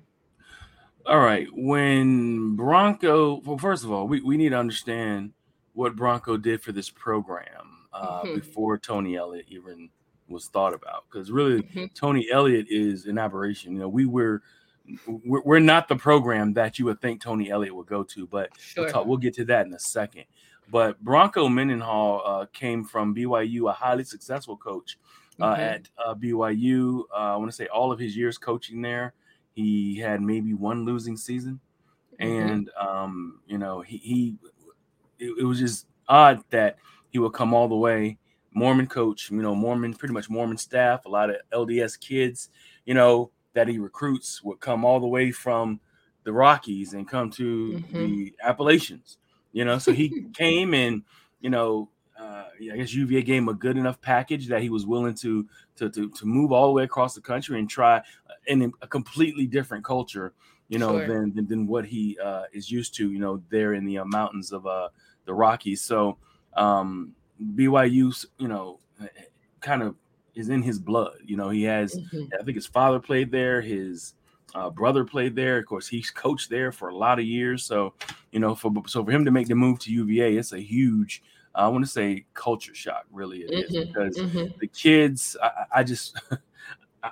All 1.06 1.20
right. 1.20 1.46
When 1.52 2.56
Bronco, 2.56 3.40
well, 3.44 3.58
first 3.58 3.84
of 3.84 3.90
all, 3.90 4.06
we, 4.06 4.20
we 4.20 4.36
need 4.36 4.50
to 4.50 4.58
understand 4.58 5.32
what 5.72 5.96
Bronco 5.96 6.36
did 6.36 6.60
for 6.60 6.72
this 6.72 6.90
program 6.90 7.86
uh, 7.92 8.22
mm-hmm. 8.22 8.34
before 8.34 8.78
Tony 8.78 9.16
Elliott 9.16 9.46
even 9.48 9.90
was 10.28 10.48
thought 10.48 10.74
about. 10.74 11.04
Because 11.10 11.30
really, 11.30 11.62
mm-hmm. 11.62 11.86
Tony 11.94 12.28
Elliott 12.30 12.66
is 12.68 13.06
an 13.06 13.18
aberration. 13.18 13.72
You 13.72 13.80
know, 13.80 13.88
we 13.88 14.04
were 14.04 14.42
we're, 15.06 15.58
not 15.58 15.88
the 15.88 15.96
program 15.96 16.54
that 16.54 16.78
you 16.78 16.84
would 16.86 17.00
think 17.00 17.20
Tony 17.20 17.50
Elliott 17.50 17.74
would 17.74 17.86
go 17.86 18.02
to, 18.02 18.26
but 18.26 18.50
sure. 18.58 18.84
we'll, 18.84 18.92
talk, 18.92 19.06
we'll 19.06 19.16
get 19.18 19.34
to 19.34 19.44
that 19.46 19.66
in 19.66 19.74
a 19.74 19.78
second. 19.78 20.24
But 20.70 21.02
Bronco 21.02 21.48
Mendenhall 21.48 22.22
uh, 22.24 22.46
came 22.52 22.84
from 22.84 23.14
BYU, 23.14 23.70
a 23.70 23.72
highly 23.72 24.04
successful 24.04 24.56
coach 24.56 24.98
uh, 25.40 25.52
mm-hmm. 25.52 25.60
at 25.60 25.88
uh, 26.04 26.14
BYU. 26.14 27.02
Uh, 27.12 27.16
I 27.16 27.36
want 27.36 27.50
to 27.50 27.56
say 27.56 27.66
all 27.66 27.90
of 27.92 27.98
his 27.98 28.16
years 28.16 28.38
coaching 28.38 28.82
there. 28.82 29.14
He 29.58 29.98
had 29.98 30.22
maybe 30.22 30.54
one 30.54 30.84
losing 30.84 31.16
season, 31.16 31.58
mm-hmm. 32.20 32.48
and 32.48 32.70
um, 32.80 33.40
you 33.48 33.58
know 33.58 33.80
he, 33.80 33.96
he 33.96 34.36
it, 35.18 35.34
it, 35.40 35.42
was 35.42 35.58
just 35.58 35.88
odd 36.08 36.44
that 36.50 36.76
he 37.10 37.18
would 37.18 37.32
come 37.32 37.52
all 37.52 37.66
the 37.66 37.74
way. 37.74 38.18
Mormon 38.54 38.86
coach, 38.86 39.32
you 39.32 39.42
know, 39.42 39.56
Mormon, 39.56 39.94
pretty 39.94 40.14
much 40.14 40.30
Mormon 40.30 40.56
staff, 40.56 41.06
a 41.06 41.08
lot 41.08 41.28
of 41.28 41.36
LDS 41.52 41.98
kids, 41.98 42.50
you 42.86 42.94
know, 42.94 43.32
that 43.54 43.66
he 43.66 43.78
recruits 43.78 44.44
would 44.44 44.60
come 44.60 44.84
all 44.84 45.00
the 45.00 45.08
way 45.08 45.32
from 45.32 45.80
the 46.22 46.32
Rockies 46.32 46.94
and 46.94 47.08
come 47.08 47.28
to 47.32 47.82
mm-hmm. 47.82 47.98
the 47.98 48.34
Appalachians, 48.44 49.18
you 49.52 49.64
know. 49.64 49.78
So 49.78 49.92
he 49.92 50.26
came 50.34 50.72
and, 50.72 51.02
you 51.40 51.50
know, 51.50 51.88
uh, 52.16 52.44
I 52.60 52.76
guess 52.76 52.94
UVA 52.94 53.22
gave 53.22 53.42
him 53.42 53.48
a 53.48 53.54
good 53.54 53.76
enough 53.76 54.00
package 54.00 54.46
that 54.48 54.62
he 54.62 54.70
was 54.70 54.86
willing 54.86 55.14
to 55.16 55.48
to 55.76 55.88
to, 55.90 56.10
to 56.10 56.26
move 56.26 56.52
all 56.52 56.66
the 56.66 56.72
way 56.72 56.84
across 56.84 57.14
the 57.14 57.20
country 57.20 57.58
and 57.58 57.68
try 57.70 58.02
in 58.48 58.72
a 58.82 58.86
completely 58.86 59.46
different 59.46 59.84
culture, 59.84 60.32
you 60.68 60.78
know, 60.78 60.98
sure. 60.98 61.06
than, 61.06 61.34
than, 61.34 61.46
than 61.46 61.66
what 61.66 61.86
he 61.86 62.18
uh, 62.22 62.44
is 62.52 62.70
used 62.70 62.94
to, 62.96 63.12
you 63.12 63.18
know, 63.18 63.42
there 63.50 63.74
in 63.74 63.84
the 63.84 63.98
uh, 63.98 64.04
mountains 64.04 64.52
of 64.52 64.66
uh, 64.66 64.88
the 65.24 65.34
Rockies. 65.34 65.82
So 65.82 66.16
um, 66.56 67.14
BYU, 67.54 68.26
you 68.38 68.48
know, 68.48 68.80
kind 69.60 69.82
of 69.82 69.94
is 70.34 70.48
in 70.48 70.62
his 70.62 70.78
blood. 70.78 71.16
You 71.24 71.36
know, 71.36 71.50
he 71.50 71.62
has, 71.64 71.94
mm-hmm. 71.94 72.24
I 72.38 72.42
think 72.42 72.56
his 72.56 72.66
father 72.66 72.98
played 72.98 73.30
there, 73.30 73.60
his 73.60 74.14
uh, 74.54 74.70
brother 74.70 75.04
played 75.04 75.36
there. 75.36 75.58
Of 75.58 75.66
course, 75.66 75.88
he's 75.88 76.10
coached 76.10 76.48
there 76.50 76.72
for 76.72 76.88
a 76.88 76.96
lot 76.96 77.18
of 77.18 77.24
years. 77.24 77.64
So, 77.64 77.94
you 78.32 78.40
know, 78.40 78.54
for 78.54 78.72
so 78.86 79.04
for 79.04 79.10
him 79.10 79.24
to 79.24 79.30
make 79.30 79.48
the 79.48 79.54
move 79.54 79.78
to 79.80 79.92
UVA, 79.92 80.36
it's 80.36 80.52
a 80.52 80.60
huge. 80.60 81.22
I 81.54 81.66
want 81.68 81.84
to 81.84 81.90
say 81.90 82.24
culture 82.34 82.74
shock, 82.74 83.04
really 83.10 83.38
it 83.38 83.50
mm-hmm. 83.50 83.76
is 83.76 83.86
because 83.86 84.16
mm-hmm. 84.16 84.58
the 84.60 84.68
kids. 84.68 85.36
I, 85.42 85.80
I 85.80 85.82
just 85.82 86.16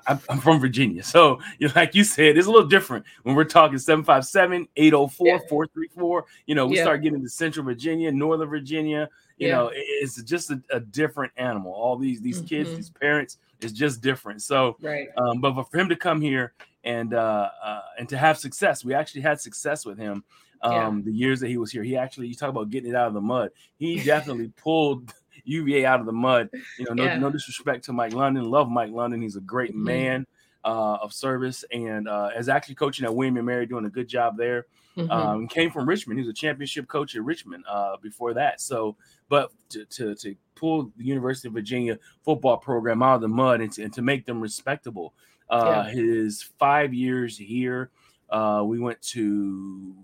I'm 0.07 0.19
from 0.19 0.61
Virginia. 0.61 1.03
So, 1.03 1.41
you 1.59 1.69
know, 1.69 1.73
like 1.76 1.95
you 1.95 2.05
said, 2.05 2.37
it's 2.37 2.47
a 2.47 2.50
little 2.50 2.69
different 2.69 3.05
when 3.23 3.35
we're 3.35 3.45
talking 3.45 3.79
757, 3.79 4.69
804, 4.76 5.26
yeah. 5.26 5.38
434. 5.49 6.25
You 6.47 6.55
know, 6.55 6.67
we 6.67 6.76
yeah. 6.76 6.83
start 6.83 7.03
getting 7.03 7.23
to 7.23 7.29
Central 7.29 7.65
Virginia, 7.65 8.11
Northern 8.12 8.49
Virginia. 8.49 9.09
You 9.38 9.49
yeah. 9.49 9.57
know, 9.57 9.71
it's 9.73 10.23
just 10.23 10.50
a, 10.50 10.62
a, 10.71 10.81
different 10.81 11.33
animal. 11.37 11.73
All 11.73 11.97
these 11.97 12.21
these 12.21 12.38
mm-hmm. 12.38 12.47
kids, 12.47 12.75
these 12.75 12.91
parents, 12.91 13.38
is 13.61 13.73
just 13.73 14.00
different. 14.00 14.43
So, 14.43 14.76
right. 14.81 15.09
Um, 15.17 15.41
but 15.41 15.62
for 15.71 15.79
him 15.79 15.88
to 15.91 15.97
come 15.97 16.21
here 16.21 16.55
and 16.85 17.12
uh, 17.12 17.50
uh, 17.62 17.83
and 17.99 18.09
to 18.09 18.17
have 18.17 18.38
success, 18.38 18.85
we 18.85 18.95
actually 18.95 19.21
had 19.21 19.41
success 19.41 19.85
with 19.85 19.99
him. 19.99 20.25
Um, 20.62 21.05
the 21.05 21.12
years 21.12 21.38
that 21.41 21.49
he 21.49 21.59
was 21.59 21.71
here, 21.71 21.85
he 21.85 21.97
actually, 21.97 22.26
you 22.26 22.35
talk 22.35 22.49
about 22.49 22.71
getting 22.71 22.91
it 22.91 22.97
out 22.97 23.07
of 23.07 23.15
the 23.15 23.21
mud. 23.21 23.50
He 23.76 24.03
definitely 24.03 24.50
pulled 24.57 25.12
UVA 25.47 25.85
out 25.85 26.00
of 26.00 26.07
the 26.07 26.12
mud. 26.12 26.50
You 26.79 26.87
know, 26.87 26.95
no, 26.95 27.05
yeah. 27.05 27.19
no 27.19 27.31
disrespect 27.31 27.85
to 27.87 27.93
Mike 27.93 28.12
London. 28.12 28.50
Love 28.50 28.69
Mike 28.69 28.91
London. 28.91 29.23
He's 29.23 29.37
a 29.37 29.41
great 29.41 29.71
mm-hmm. 29.71 29.85
man 29.85 30.26
uh, 30.65 30.99
of 31.00 31.12
service 31.12 31.65
and 31.73 32.09
uh, 32.09 32.31
is 32.37 32.49
actually 32.49 32.75
coaching 32.75 33.05
at 33.07 33.15
William 33.15 33.37
and 33.37 33.47
Mary, 33.47 33.67
doing 33.67 33.87
a 33.87 33.91
good 33.91 34.09
job 34.09 34.37
there. 34.37 34.67
Mm-hmm. 34.97 35.11
Um, 35.11 35.49
came 35.49 35.71
from 35.71 35.88
Richmond. 35.88 36.19
He 36.19 36.26
was 36.26 36.31
a 36.31 36.37
championship 36.37 36.88
coach 36.88 37.15
at 37.15 37.23
Richmond 37.23 37.65
uh, 37.69 37.97
before 38.03 38.35
that. 38.35 38.61
So, 38.61 38.97
but 39.29 39.53
to, 39.71 39.85
to, 39.85 40.15
to 40.17 40.35
pull 40.55 40.91
the 40.97 41.05
University 41.05 41.49
of 41.49 41.55
Virginia 41.55 41.99
football 42.25 42.57
program 42.57 43.03
out 43.03 43.17
of 43.17 43.21
the 43.21 43.29
mud 43.29 43.61
and 43.61 43.71
to, 43.73 43.85
and 43.85 43.93
to 43.93 44.03
make 44.03 44.25
them 44.25 44.41
respectable. 44.41 45.12
Uh, 45.49 45.85
yeah. 45.87 45.93
His 45.93 46.43
five 46.59 46.93
years 46.95 47.37
here, 47.37 47.91
uh, 48.31 48.62
we 48.65 48.81
went 48.81 49.00
to 49.03 49.95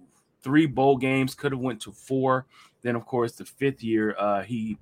three 0.43 0.67
bowl 0.67 0.97
games. 0.97 1.35
Could 1.35 1.53
have 1.53 1.61
went 1.61 1.81
to 1.83 1.93
four. 1.93 2.47
Then, 2.83 2.95
of 2.95 3.07
course, 3.07 3.33
the 3.33 3.45
fifth 3.45 3.83
year, 3.83 4.15
uh, 4.19 4.43
he 4.43 4.77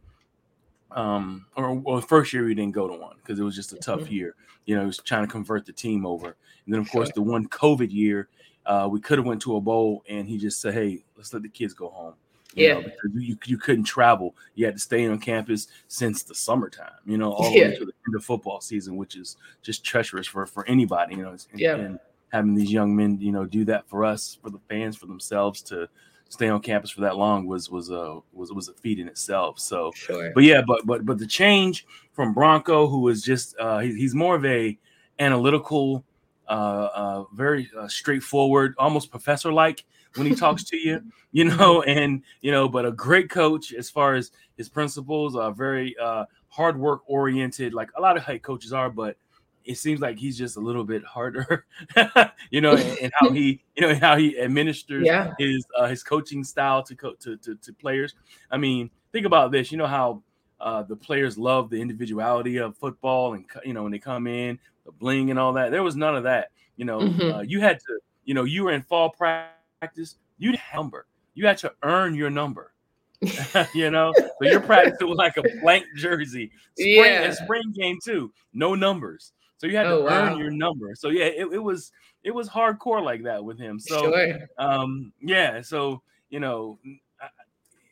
um 0.93 1.47
or 1.57 1.75
well 1.75 2.01
first 2.01 2.33
year 2.33 2.45
we 2.45 2.55
didn't 2.55 2.75
go 2.75 2.89
to 2.89 2.95
one 2.95 3.17
because 3.17 3.39
it 3.39 3.43
was 3.43 3.55
just 3.55 3.73
a 3.73 3.77
tough 3.77 4.01
mm-hmm. 4.01 4.15
year 4.15 4.35
you 4.67 4.75
know 4.75 4.81
he 4.83 4.87
was 4.87 4.99
trying 4.99 5.25
to 5.25 5.31
convert 5.31 5.65
the 5.65 5.73
team 5.73 6.05
over 6.05 6.27
and 6.27 6.75
then 6.75 6.81
of 6.81 6.91
course 6.91 7.11
the 7.15 7.23
one 7.23 7.47
covid 7.49 7.93
year 7.93 8.29
uh 8.67 8.89
we 8.91 9.01
could 9.01 9.19
have 9.19 9.27
went 9.27 9.41
to 9.41 9.57
a 9.57 9.61
bowl 9.61 10.03
and 10.09 10.29
he 10.29 10.37
just 10.37 10.61
said 10.61 10.75
hey 10.75 11.03
let's 11.17 11.33
let 11.33 11.43
the 11.43 11.49
kids 11.49 11.75
go 11.75 11.89
home 11.89 12.15
you 12.55 12.67
yeah 12.67 12.75
know, 12.75 12.83
because 12.83 13.11
you, 13.15 13.37
you 13.45 13.57
couldn't 13.57 13.85
travel 13.85 14.35
you 14.55 14.65
had 14.65 14.75
to 14.75 14.81
stay 14.81 15.07
on 15.07 15.19
campus 15.19 15.69
since 15.89 16.23
the 16.23 16.35
summertime 16.35 16.91
you 17.07 17.17
know 17.17 17.33
all 17.33 17.53
yeah. 17.53 17.65
the 17.65 17.71
way 17.71 17.77
to 17.77 17.85
the 17.87 17.93
end 18.09 18.17
of 18.17 18.25
football 18.25 18.61
season 18.61 18.97
which 18.97 19.17
is 19.17 19.37
just 19.63 19.85
treacherous 19.85 20.27
for 20.27 20.47
for 20.47 20.67
anybody 20.67 21.15
you 21.15 21.23
know 21.23 21.31
and, 21.31 21.47
yeah. 21.55 21.77
and 21.77 21.99
having 22.33 22.55
these 22.55 22.73
young 22.73 22.95
men 22.95 23.19
you 23.21 23.33
know 23.33 23.45
do 23.45 23.65
that 23.65 23.89
for 23.89 24.05
us 24.05 24.39
for 24.43 24.51
the 24.51 24.61
fans 24.69 24.97
for 24.97 25.07
themselves 25.07 25.63
to 25.63 25.89
stay 26.31 26.49
on 26.49 26.61
campus 26.63 26.91
for 26.91 27.03
that 27.03 27.17
long 27.17 27.47
was 27.47 27.71
was 27.71 27.91
a 27.91 28.21
was 28.33 28.53
was 28.53 28.69
a 28.69 28.73
feat 28.75 28.99
in 28.99 29.09
itself. 29.09 29.59
So, 29.59 29.93
sure. 29.95 30.33
but 30.35 30.45
yeah, 30.45 30.63
but 30.67 30.87
but 30.87 31.05
but 31.05 31.19
the 31.19 31.27
change 31.27 31.87
from 32.13 32.33
Bronco, 32.33 32.87
who 32.87 33.01
was 33.01 33.23
just 33.23 33.55
uh, 33.59 33.81
he, 33.81 33.95
he's 33.95 34.15
more 34.15 34.37
of 34.37 34.45
a 34.47 34.79
analytical, 35.19 36.05
uh, 36.49 36.89
uh, 36.95 37.25
very 37.35 37.69
uh, 37.79 37.89
straightforward, 37.89 38.75
almost 38.79 39.11
professor 39.11 39.53
like 39.53 39.85
when 40.17 40.27
he 40.27 40.35
talks 40.35 40.65
to 40.65 40.77
you, 40.77 41.03
you 41.33 41.45
know, 41.45 41.83
and 41.83 42.23
you 42.41 42.51
know, 42.51 42.69
but 42.69 42.87
a 42.87 42.93
great 42.93 43.29
coach 43.29 43.75
as 43.75 43.91
far 43.91 44.15
as 44.15 44.31
his 44.57 44.69
principles, 44.69 45.37
are 45.37 45.53
very 45.53 45.97
uh, 45.99 46.25
hard 46.49 46.79
work 46.79 47.03
oriented, 47.07 47.75
like 47.75 47.91
a 47.97 48.01
lot 48.01 48.17
of 48.17 48.23
head 48.23 48.43
coaches 48.43 48.73
are, 48.73 48.89
but 48.89 49.17
it 49.65 49.77
seems 49.77 50.01
like 50.01 50.19
he's 50.19 50.37
just 50.37 50.57
a 50.57 50.61
little 50.61 50.85
bit 50.85 51.05
harder, 51.05 51.67
you 52.51 52.61
know, 52.61 52.77
and, 52.77 53.13
how 53.21 53.31
he, 53.33 53.63
you 53.77 53.87
know, 53.87 53.95
how 53.95 54.17
he 54.17 54.39
administers 54.39 55.05
yeah. 55.05 55.33
his 55.39 55.65
uh, 55.79 55.87
his 55.87 56.03
coaching 56.03 56.45
style 56.45 56.83
to, 56.83 56.95
co- 56.95 57.15
to, 57.15 57.37
to 57.39 57.55
to 57.57 57.73
players. 57.73 58.15
I 58.51 58.57
mean, 58.57 58.91
think 59.13 59.27
about 59.27 59.53
this. 59.53 59.71
You 59.71 59.79
know 59.79 59.87
how 59.87 60.23
uh, 60.61 60.83
the 60.83 60.97
players 60.97 61.39
love 61.39 61.71
the 61.71 61.81
individuality 61.81 62.59
of 62.59 62.77
football, 62.77 63.35
and 63.35 63.45
you 63.65 63.73
know 63.73 63.83
when 63.83 63.93
they 63.93 63.99
come 63.99 64.27
in, 64.27 64.59
the 64.85 64.93
bling 64.93 65.31
and 65.31 65.39
all 65.39 65.53
that. 65.55 65.71
There 65.71 65.83
was 65.83 65.97
none 65.97 66.17
of 66.17 66.25
that. 66.25 66.51
You 66.77 66.85
know, 66.85 67.01
mm-hmm. 67.01 67.35
uh, 67.35 67.41
you 67.43 67.61
had 67.61 67.79
to, 67.79 68.01
you 68.25 68.35
know, 68.35 68.45
you 68.45 68.65
were 68.65 68.73
in 68.73 68.83
fall 68.83 69.11
practice. 69.11 70.17
You 70.39 70.53
had 70.53 70.77
number. 70.77 71.07
You 71.35 71.47
had 71.47 71.59
to 71.59 71.73
earn 71.83 72.15
your 72.15 72.31
number. 72.31 72.73
you 73.75 73.91
know, 73.91 74.13
so 74.17 74.31
your 74.41 74.61
practice 74.61 74.97
was 75.03 75.19
like 75.19 75.37
a 75.37 75.43
blank 75.61 75.85
jersey. 75.97 76.51
Spring, 76.79 76.95
yeah, 76.95 77.23
and 77.25 77.35
spring 77.35 77.71
game 77.75 77.99
too. 78.03 78.33
No 78.55 78.75
numbers. 78.75 79.33
So 79.61 79.67
you 79.67 79.77
had 79.77 79.85
oh, 79.87 79.99
to 79.99 80.05
wow. 80.05 80.11
earn 80.11 80.39
your 80.39 80.51
number. 80.51 80.95
So 80.95 81.11
yeah, 81.11 81.27
it, 81.27 81.47
it, 81.53 81.59
was 81.59 81.93
it 82.25 82.31
was 82.31 82.49
hardcore 82.49 83.05
like 83.05 83.25
that 83.25 83.45
with 83.45 83.59
him. 83.59 83.79
So 83.79 84.11
sure. 84.11 84.39
um 84.57 85.13
yeah, 85.21 85.61
so 85.61 86.01
you 86.31 86.41
know 86.41 86.79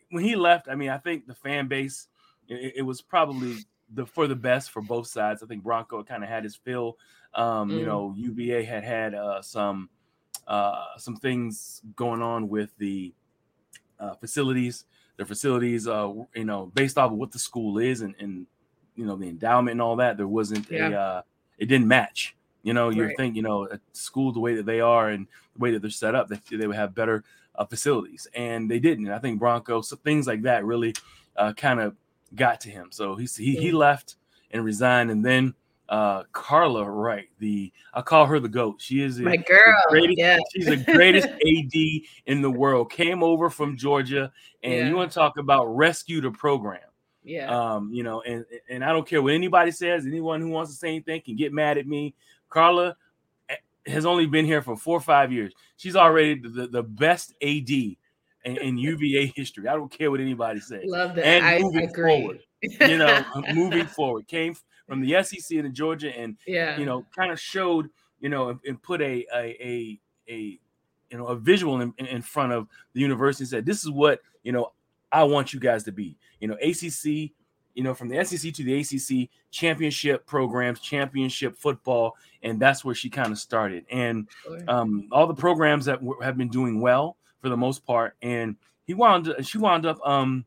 when 0.09 0.25
he 0.25 0.35
left, 0.35 0.67
I 0.67 0.77
mean, 0.77 0.89
I 0.89 0.97
think 0.97 1.27
the 1.27 1.35
fan 1.35 1.69
base 1.69 2.09
it, 2.49 2.73
it 2.77 2.83
was 2.83 3.03
probably 3.03 3.59
the 3.93 4.07
for 4.07 4.27
the 4.27 4.35
best 4.35 4.71
for 4.71 4.81
both 4.81 5.09
sides. 5.09 5.43
I 5.43 5.47
think 5.47 5.63
Bronco 5.63 6.03
kind 6.03 6.25
of 6.25 6.31
had 6.31 6.43
his 6.43 6.57
fill. 6.57 6.97
Um, 7.35 7.69
mm. 7.69 7.81
you 7.81 7.85
know, 7.85 8.15
UVA 8.17 8.65
had 8.65 8.83
had 8.83 9.15
uh, 9.15 9.43
some 9.43 9.91
uh, 10.47 10.87
some 10.97 11.17
things 11.17 11.83
going 11.97 12.23
on 12.23 12.49
with 12.49 12.71
the 12.79 13.13
uh, 14.01 14.15
facilities. 14.15 14.87
Their 15.19 15.27
facilities, 15.27 15.87
uh, 15.87 16.11
you 16.35 16.47
know, 16.47 16.73
based 16.75 16.97
off 16.97 17.13
of 17.13 17.19
what 17.19 17.31
the 17.31 17.39
school 17.39 17.77
is 17.77 18.01
and, 18.01 18.15
and 18.19 18.47
you 18.97 19.05
know 19.05 19.17
the 19.17 19.29
endowment 19.29 19.73
and 19.73 19.83
all 19.83 19.97
that, 19.97 20.17
there 20.17 20.29
wasn't 20.29 20.71
Yeah. 20.71 20.89
a 20.89 20.97
uh, 20.97 21.23
it 21.59 21.67
didn't 21.67 21.89
match. 21.89 22.35
You 22.63 22.73
know, 22.75 22.91
you 22.91 23.05
Right. 23.05 23.17
think 23.17 23.37
you 23.37 23.43
know 23.43 23.67
a 23.71 23.79
school 23.93 24.33
the 24.33 24.41
way 24.41 24.55
that 24.57 24.67
they 24.67 24.81
are 24.81 25.09
and 25.11 25.27
the 25.55 25.59
way 25.61 25.71
that 25.73 25.81
they're 25.83 25.91
set 25.91 26.15
up, 26.15 26.29
that 26.29 26.41
they 26.51 26.67
would 26.67 26.77
have 26.77 26.95
better 26.95 27.25
uh, 27.55 27.65
facilities, 27.65 28.27
and 28.35 28.71
they 28.71 28.79
didn't. 28.79 29.11
I 29.11 29.19
think 29.19 29.39
Broncos, 29.39 29.89
so 29.89 29.97
things 29.97 30.27
like 30.27 30.43
that, 30.43 30.65
really 30.65 30.95
uh, 31.37 31.53
kind 31.55 31.81
of 31.81 31.97
got 32.35 32.61
to 32.63 32.71
him. 32.71 32.89
So 32.91 33.17
he 33.17 33.27
he 33.37 33.57
he 33.57 33.73
left 33.73 34.17
and 34.51 34.65
resigned, 34.65 35.11
and 35.11 35.25
then 35.25 35.55
uh, 35.89 36.25
Carla 36.33 36.85
Wright, 36.91 37.29
the 37.39 37.73
I 37.95 38.03
call 38.03 38.27
her 38.27 38.39
the 38.39 38.49
goat. 38.49 38.77
She 38.79 39.03
is 39.03 39.19
My 39.21 39.33
the 39.33 39.39
girl. 39.39 39.83
greatest- 39.89 40.19
Yeah. 40.19 40.39
She's 40.55 40.67
the 40.67 40.77
greatest 40.77 41.29
AD 41.47 42.03
in 42.27 42.43
the 42.43 42.51
world. 42.51 42.91
Came 42.93 43.23
over 43.23 43.49
from 43.49 43.77
Georgia, 43.77 44.31
and 44.63 44.73
Yeah. 44.75 44.89
you 44.89 44.97
want 44.97 45.11
to 45.11 45.15
talk 45.19 45.39
about 45.39 45.65
rescue 45.75 46.21
the 46.21 46.31
program. 46.31 46.81
Yeah. 47.29 47.47
Um, 47.55 47.93
you 47.93 48.03
know, 48.03 48.23
and 48.23 48.45
and 48.71 48.83
I 48.85 48.89
don't 48.93 49.07
care 49.07 49.21
what 49.21 49.35
anybody 49.35 49.71
says. 49.71 50.07
Anyone 50.07 50.41
who 50.41 50.49
wants 50.49 50.71
to 50.73 50.77
say 50.79 50.89
anything 50.89 51.21
can 51.21 51.37
get 51.37 51.53
mad 51.53 51.77
at 51.77 51.87
me. 51.87 52.15
Carla 52.49 52.97
eh, 53.51 53.57
has 53.87 54.07
only 54.07 54.27
been 54.27 54.47
here 54.47 54.63
for 54.63 54.77
four 54.77 54.97
or 54.97 55.03
five 55.03 55.31
years. 55.31 55.53
She's 55.77 55.95
already 55.95 56.41
the, 56.41 56.67
the 56.67 56.83
best 56.83 57.35
AD 57.43 57.69
in, 57.69 57.97
in 58.45 58.79
UVA 58.79 59.33
history. 59.37 59.69
I 59.69 59.75
don't 59.75 59.91
care 59.91 60.11
what 60.11 60.21
anybody 60.21 60.61
says. 60.61 60.85
Love 60.87 61.15
that. 61.17 61.27
and 61.27 61.45
I 61.45 61.59
moving 61.59 61.89
agree. 61.89 62.21
forward, 62.21 62.41
You 62.63 62.99
know, 62.99 63.25
moving 63.55 63.87
forward, 63.87 64.27
came 64.27 64.57
from 64.89 65.03
the 65.03 65.23
SEC 65.23 65.57
into 65.59 65.69
Georgia, 65.71 66.17
and 66.19 66.37
yeah. 66.47 66.79
you 66.79 66.87
know, 66.87 67.05
kind 67.15 67.31
of 67.31 67.39
showed, 67.39 67.91
you 68.21 68.31
know, 68.31 68.49
and, 68.49 68.61
and 68.67 68.83
put 68.83 69.03
a 69.03 69.27
a 69.35 69.45
a, 69.63 70.01
a 70.31 70.59
you 71.11 71.19
know 71.19 71.27
a 71.27 71.37
visual 71.37 71.81
in- 71.83 71.95
in 71.99 72.23
front 72.23 72.53
of 72.53 72.67
the 72.95 73.01
university 73.01 73.43
and 73.45 73.51
said, 73.51 73.67
"This 73.67 73.85
is 73.85 73.91
what 73.91 74.23
you 74.43 74.53
know 74.53 74.73
I 75.13 75.25
want 75.25 75.53
you 75.53 75.61
guys 75.61 75.85
to 75.85 75.93
be." 75.93 76.17
You 76.41 76.49
know, 76.49 76.55
ACC, 76.55 77.33
you 77.75 77.83
know, 77.85 77.95
from 77.95 78.09
the 78.09 78.25
SEC 78.25 78.53
to 78.55 78.65
the 78.65 78.81
ACC 78.81 79.29
championship 79.51 80.27
programs, 80.27 80.81
championship 80.81 81.57
football, 81.57 82.17
and 82.43 82.61
that's 82.61 82.85
where 82.85 82.95
she 82.95 83.09
kind 83.09 83.31
of 83.33 83.39
started. 83.39 83.85
And 83.91 84.29
um, 84.69 85.09
all 85.13 85.27
the 85.27 85.35
programs 85.35 85.85
that 85.85 86.01
w- 86.01 86.21
have 86.21 86.37
been 86.37 86.49
doing 86.49 86.81
well 86.81 87.17
for 87.41 87.49
the 87.49 87.57
most 87.57 87.85
part. 87.87 88.17
And 88.23 88.57
he 88.87 88.95
wound, 88.95 89.35
she 89.43 89.59
wound 89.59 89.87
up 89.87 89.99
um, 90.07 90.45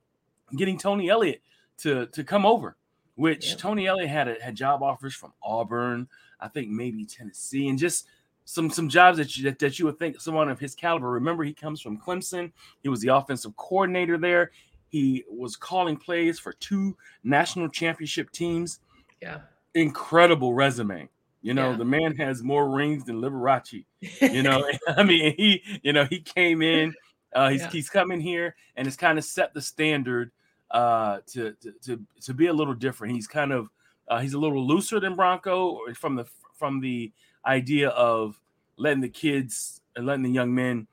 getting 0.58 0.78
Tony 0.78 1.10
Elliott 1.10 1.42
to 1.80 2.08
to 2.08 2.24
come 2.24 2.46
over, 2.46 2.76
which. 3.16 3.52
Tony 3.58 3.88
Elliott 3.88 4.10
had 4.10 4.28
a, 4.28 4.36
had 4.42 4.56
job 4.56 4.84
offers 4.84 5.16
from 5.16 5.34
Auburn, 5.42 6.08
I 6.40 6.48
think 6.48 6.70
maybe 6.70 7.06
Tennessee, 7.06 7.70
and 7.70 7.80
just 7.80 8.08
some 8.46 8.70
some 8.70 8.90
jobs 8.90 9.18
that 9.18 9.38
you 9.38 9.44
that, 9.46 9.60
that 9.60 9.80
you 9.80 9.86
would 9.86 9.98
think 9.98 10.20
someone 10.20 10.50
of 10.50 10.60
his 10.60 10.76
caliber. 10.76 11.10
Remember, 11.12 11.44
he 11.44 11.54
comes 11.54 11.80
from 11.80 11.98
Clemson. 11.98 12.52
He 12.82 12.90
was 12.90 13.00
the 13.00 13.10
offensive 13.10 13.56
coordinator 13.56 14.18
there. 14.18 14.52
He 14.92 15.24
was 15.30 15.56
calling 15.56 15.98
plays 15.98 16.38
for 16.38 16.54
two 16.54 16.96
national 17.24 17.70
championship 17.70 18.30
teams 18.32 18.80
yeah. 19.22 19.40
incredible 19.74 20.54
resume. 20.54 21.08
You 21.42 21.54
know, 21.56 21.72
Yeah. 21.72 21.78
the 21.78 21.86
man 21.86 22.16
has 22.18 22.44
more 22.44 22.70
rings 22.70 23.06
than 23.06 23.22
Liberace. 23.22 23.86
You 24.22 24.44
know, 24.44 24.70
I 24.88 25.04
mean, 25.04 25.34
he, 25.38 25.64
you 25.82 25.94
know, 25.94 26.06
he 26.06 26.20
came 26.20 26.62
in, 26.62 26.94
uh, 27.34 27.50
he's 27.50 27.62
Yeah. 27.62 27.70
he's 27.70 27.90
coming 27.90 28.20
here 28.20 28.56
and 28.76 28.86
it's 28.88 28.98
kind 28.98 29.18
of 29.18 29.24
set 29.26 29.54
the 29.54 29.62
standard 29.62 30.32
uh 30.72 31.20
to, 31.28 31.52
to 31.62 31.74
to 31.82 32.00
to 32.22 32.34
be 32.34 32.48
a 32.48 32.54
little 32.54 32.74
different. 32.74 33.14
He's 33.16 33.28
kind 33.28 33.52
of 33.52 33.70
uh, 34.08 34.20
he's 34.20 34.34
a 34.34 34.40
little 34.40 34.66
looser 34.66 35.00
than 35.00 35.16
Bronco 35.16 35.80
from 35.96 36.16
the 36.16 36.26
from 36.58 36.80
the 36.82 37.12
idea 37.46 37.90
of 37.90 38.40
letting 38.78 39.02
the 39.02 39.10
kids 39.10 39.82
and 39.96 40.06
letting 40.06 40.24
the 40.24 40.30
young 40.32 40.54
men 40.54 40.88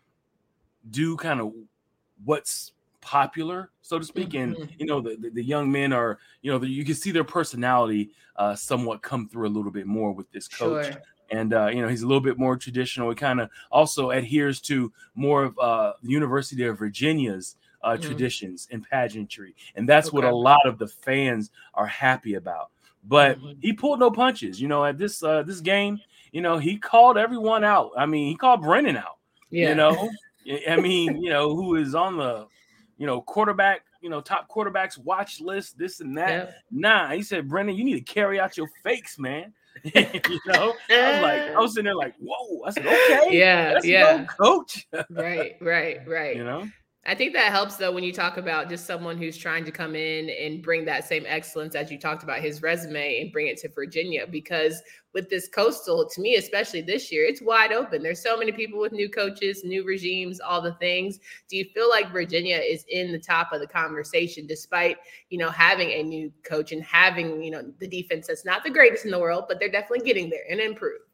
do 0.91 1.17
kind 1.17 1.41
of 1.41 1.53
what's 2.25 2.73
popular, 3.09 3.71
so 3.81 3.99
to 3.99 4.05
speak. 4.05 4.35
And 4.35 4.55
Mhm. 4.55 4.69
you 4.79 4.87
know, 4.87 5.01
the, 5.01 5.17
the, 5.17 5.31
the 5.31 5.43
young 5.43 5.73
men 5.73 5.93
are, 5.95 6.19
you 6.43 6.53
know, 6.53 6.59
the, 6.59 6.69
you 6.69 6.85
can 6.85 6.95
see 6.95 7.11
their 7.11 7.25
personality 7.25 8.11
uh, 8.37 8.55
somewhat 8.55 9.01
come 9.03 9.27
through 9.29 9.47
a 9.49 9.55
little 9.57 9.71
bit 9.73 9.87
more 9.87 10.13
with 10.13 10.31
this 10.31 10.47
coach. 10.47 10.85
Sure. 10.85 11.03
And 11.31 11.55
uh, 11.55 11.69
you 11.69 11.81
know, 11.81 11.89
he's 11.89 12.03
a 12.03 12.07
little 12.07 12.21
bit 12.21 12.39
more 12.39 12.57
traditional. 12.57 13.09
He 13.09 13.17
kind 13.17 13.41
of 13.41 13.49
also 13.71 14.11
adheres 14.11 14.61
to 14.63 14.93
more 15.15 15.45
of 15.45 15.59
uh, 15.59 15.93
the 16.03 16.11
University 16.11 16.65
of 16.65 16.79
Virginia's 16.79 17.57
uh, 17.83 17.97
Mhm. 17.97 18.03
traditions 18.03 18.69
and 18.73 18.83
pageantry, 18.91 19.55
and 19.77 19.89
that's 19.89 20.13
what 20.13 20.25
a 20.25 20.35
lot 20.35 20.67
of 20.67 20.79
the 20.79 20.89
fans 20.89 21.51
are 21.75 21.87
happy 21.87 22.35
about. 22.35 22.71
But 23.05 23.39
Mhm. 23.39 23.57
he 23.63 23.73
pulled 23.73 24.01
no 24.01 24.11
punches. 24.11 24.61
You 24.61 24.69
know, 24.69 24.85
at 24.85 24.99
this 24.99 25.23
uh, 25.23 25.43
this 25.45 25.61
game, 25.61 26.01
you 26.33 26.41
know, 26.43 26.59
he 26.59 26.77
called 26.77 27.17
everyone 27.17 27.65
out. 27.65 27.91
I 27.97 28.05
mean, 28.07 28.29
he 28.29 28.37
called 28.37 28.61
Brennan 28.63 28.97
out. 28.97 29.19
Yeah. 29.51 29.69
You 29.69 29.75
know, 29.77 30.11
I 30.69 30.77
mean, 30.77 31.23
you 31.23 31.31
know, 31.31 31.55
who 31.55 31.77
is 31.77 31.95
on 31.95 32.17
the, 32.17 32.47
you 32.99 33.07
know, 33.07 33.21
quarterback, 33.23 33.83
you 34.01 34.11
know, 34.11 34.21
top 34.21 34.49
quarterbacks 34.51 34.99
watch 34.99 35.41
list, 35.41 35.79
this 35.79 36.01
and 36.01 36.17
that. 36.19 36.31
Yeah. 36.31 36.51
Nah, 36.71 37.11
he 37.11 37.23
said, 37.23 37.49
Brennan, 37.49 37.77
you 37.77 37.85
need 37.85 37.95
to 38.05 38.13
carry 38.13 38.39
out 38.39 38.57
your 38.57 38.69
fakes, 38.85 39.19
man. 39.19 39.53
you 39.95 40.41
know, 40.47 40.75
I 40.91 41.13
was 41.13 41.23
like, 41.23 41.41
I 41.57 41.61
was 41.61 41.73
sitting 41.75 41.85
there 41.85 41.95
like, 41.95 42.15
whoa. 42.21 42.63
I 42.65 42.71
said, 42.71 42.87
okay, 42.87 43.39
Yeah. 43.39 43.71
let's 43.75 43.87
Yeah. 43.87 44.25
go, 44.25 44.27
coach. 44.27 44.89
right. 45.11 45.57
Right. 45.61 45.99
Right. 46.07 46.37
you 46.37 46.43
know, 46.45 46.69
I 47.09 47.15
think 47.15 47.33
that 47.33 47.51
helps 47.51 47.77
though 47.77 47.91
when 47.91 48.05
you 48.05 48.13
talk 48.13 48.37
about 48.37 48.69
just 48.69 48.85
someone 48.85 49.17
who's 49.17 49.39
trying 49.39 49.65
to 49.65 49.71
come 49.71 49.97
in 49.97 50.29
and 50.29 50.63
bring 50.63 50.85
that 50.85 51.09
same 51.09 51.25
excellence 51.27 51.75
as 51.75 51.91
you 51.91 51.99
talked 51.99 52.23
about 52.23 52.41
his 52.41 52.61
resume 52.61 53.23
and 53.23 53.33
bring 53.33 53.47
it 53.47 53.57
to 53.63 53.71
Virginia. 53.71 54.27
Because 54.27 54.83
with 55.15 55.31
this 55.31 55.49
coastal 55.49 56.07
to 56.07 56.21
me 56.21 56.37
especially 56.37 56.83
this 56.83 57.11
year 57.11 57.25
it's 57.25 57.41
wide 57.41 57.73
open. 57.73 58.03
There's 58.03 58.23
so 58.23 58.37
many 58.37 58.53
people 58.53 58.79
with 58.79 58.93
new 58.93 59.09
coaches 59.09 59.65
new 59.65 59.87
regimes 59.87 60.39
all 60.39 60.61
the 60.61 60.75
things. 60.75 61.19
Do 61.49 61.57
you 61.57 61.65
feel 61.73 61.89
like 61.89 62.13
Virginia 62.13 62.59
is 62.59 62.85
in 62.91 63.11
the 63.11 63.19
top 63.19 63.53
of 63.53 63.61
the 63.61 63.67
conversation 63.67 64.47
despite 64.47 64.99
you 65.31 65.39
know 65.39 65.49
having 65.49 65.89
a 65.89 66.03
new 66.03 66.31
coach 66.43 66.73
and 66.73 66.85
having 66.85 67.43
you 67.43 67.51
know 67.51 67.73
the 67.79 67.89
defense 67.89 68.27
that's 68.27 68.45
not 68.45 68.65
the 68.65 68.71
greatest 68.71 69.07
in 69.07 69.11
the 69.11 69.19
world 69.19 69.47
but 69.49 69.59
they're 69.59 69.71
definitely 69.71 70.05
getting 70.05 70.29
there 70.29 70.45
and 70.51 70.61
improved? 70.61 71.05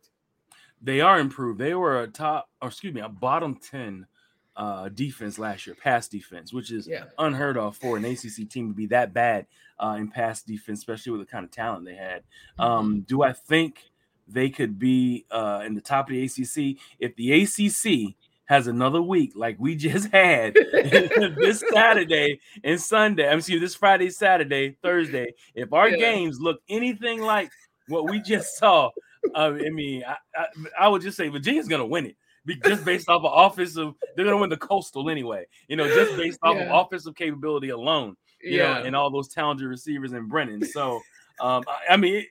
They 0.83 1.01
are 1.01 1.21
improved. 1.21 1.61
They 1.61 1.75
were 1.75 2.03
a 2.03 2.09
top, 2.09 2.51
or 2.61 2.69
excuse 2.69 2.93
me, 2.93 3.01
a 3.01 3.09
bottom 3.09 3.57
10 3.57 4.07
uh, 4.57 4.89
defense 4.89 5.39
last 5.39 5.67
year, 5.67 5.75
pass 5.75 6.09
defense, 6.09 6.53
which 6.53 6.71
is 6.71 6.87
yeah 6.87 7.05
unheard 7.19 7.57
of 7.57 7.77
for 7.77 7.97
an 7.97 8.05
ACC 8.05 8.49
team 8.49 8.69
to 8.69 8.75
be 8.75 8.87
that 8.87 9.13
bad 9.13 9.47
uh, 9.79 9.97
in 9.99 10.09
pass 10.09 10.43
defense, 10.43 10.79
especially 10.79 11.13
with 11.13 11.21
the 11.21 11.27
kind 11.27 11.45
of 11.45 11.51
talent 11.51 11.85
they 11.85 11.95
had. 11.97 12.23
Mm-hmm. 12.59 12.63
Um, 12.63 13.01
do 13.09 13.23
I 13.23 13.33
think 13.33 13.83
they 14.29 14.49
could 14.49 14.79
be 14.79 15.27
uh, 15.31 15.63
in 15.67 15.75
the 15.75 15.81
top 15.81 16.09
of 16.09 16.15
the 16.15 16.23
ACC 16.25 16.79
if 16.99 17.15
the 17.17 17.43
ACC 17.43 18.15
has 18.47 18.67
another 18.67 19.01
week 19.03 19.33
like 19.35 19.57
we 19.59 19.75
just 19.77 20.11
had 20.13 20.55
this 20.75 21.63
Saturday 21.73 22.41
and 22.63 22.81
Sunday? 22.81 23.29
I'm 23.29 23.39
excuse 23.39 23.61
this 23.61 23.75
Friday, 23.75 24.11
Saturday, 24.11 24.77
Thursday. 24.83 25.35
If 25.55 25.73
our 25.73 25.89
Yeah. 25.89 25.97
games 25.97 26.39
look 26.41 26.61
anything 26.69 27.21
like 27.21 27.51
what 27.89 28.09
we 28.09 28.21
just 28.21 28.57
saw, 28.57 28.91
uh, 29.35 29.53
I 29.55 29.71
mean, 29.71 30.05
I, 30.07 30.17
I, 30.37 30.47
I 30.81 30.89
would 30.89 31.03
just 31.03 31.17
say 31.17 31.29
Virginia's 31.29 31.69
going 31.69 31.81
to 31.81 31.87
win 31.87 32.07
it. 32.07 32.17
Be- 32.47 32.57
Just 32.65 32.85
based 32.85 33.09
off 33.09 33.25
of 33.25 33.33
offensive, 33.53 33.95
they're 34.17 34.25
gonna 34.25 34.37
win 34.37 34.51
the 34.51 34.57
coastal 34.57 35.09
anyway. 35.11 35.47
You 35.69 35.77
know, 35.77 35.87
just 35.89 36.17
based 36.17 36.39
off 36.43 36.57
Yeah. 36.57 36.65
of 36.65 36.87
offensive 36.87 37.15
capability 37.15 37.71
alone 37.71 38.17
you 38.43 38.59
yeah 38.59 38.75
know, 38.81 38.85
and 38.85 38.95
all 38.97 39.09
those 39.11 39.29
talented 39.29 39.67
receivers 39.67 40.13
in 40.13 40.29
Brennan. 40.29 40.63
So, 40.67 41.01
um, 41.41 41.65
I, 41.67 41.95
I 41.95 41.97
mean, 41.97 42.25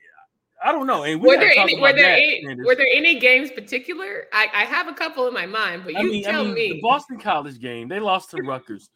I 0.63 0.71
don't 0.71 0.85
know. 0.85 1.03
And 1.03 1.19
we 1.19 1.27
were 1.29 1.37
there 1.37 1.51
any 1.57 1.79
were 1.79 1.91
there 1.93 2.13
any 2.13 2.55
were 2.63 2.75
there 2.75 2.85
any 2.93 3.19
games 3.19 3.49
particular? 3.51 4.27
I, 4.31 4.47
I 4.53 4.63
have 4.65 4.87
a 4.87 4.93
couple 4.93 5.27
in 5.27 5.33
my 5.33 5.47
mind, 5.47 5.81
but 5.83 5.93
you 5.93 5.99
I 5.99 6.03
mean, 6.03 6.25
I 6.27 6.31
tell 6.31 6.45
mean, 6.45 6.53
me. 6.53 6.73
the 6.73 6.81
Boston 6.81 7.17
College 7.19 7.59
game, 7.59 7.87
they 7.87 7.99
lost 7.99 8.29
to 8.31 8.37
Rutgers. 8.43 8.89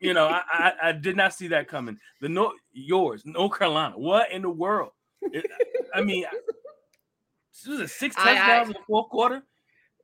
you 0.00 0.12
know, 0.12 0.26
I, 0.26 0.42
I 0.52 0.72
I 0.88 0.92
did 0.92 1.16
not 1.16 1.32
see 1.32 1.48
that 1.48 1.66
coming. 1.68 1.98
The 2.20 2.28
no 2.28 2.52
yours, 2.72 3.22
North 3.24 3.58
Carolina. 3.58 3.96
What 3.98 4.30
in 4.30 4.42
the 4.42 4.50
world? 4.50 4.90
It- 5.22 5.46
I 5.94 6.02
mean, 6.02 6.24
this 7.52 7.66
was 7.66 7.80
it 7.80 7.88
six 7.90 8.14
I- 8.18 8.32
I- 8.32 8.34
touchdowns 8.34 8.68
in 8.68 8.72
the 8.74 8.78
fourth 8.86 9.08
quarter? 9.08 9.42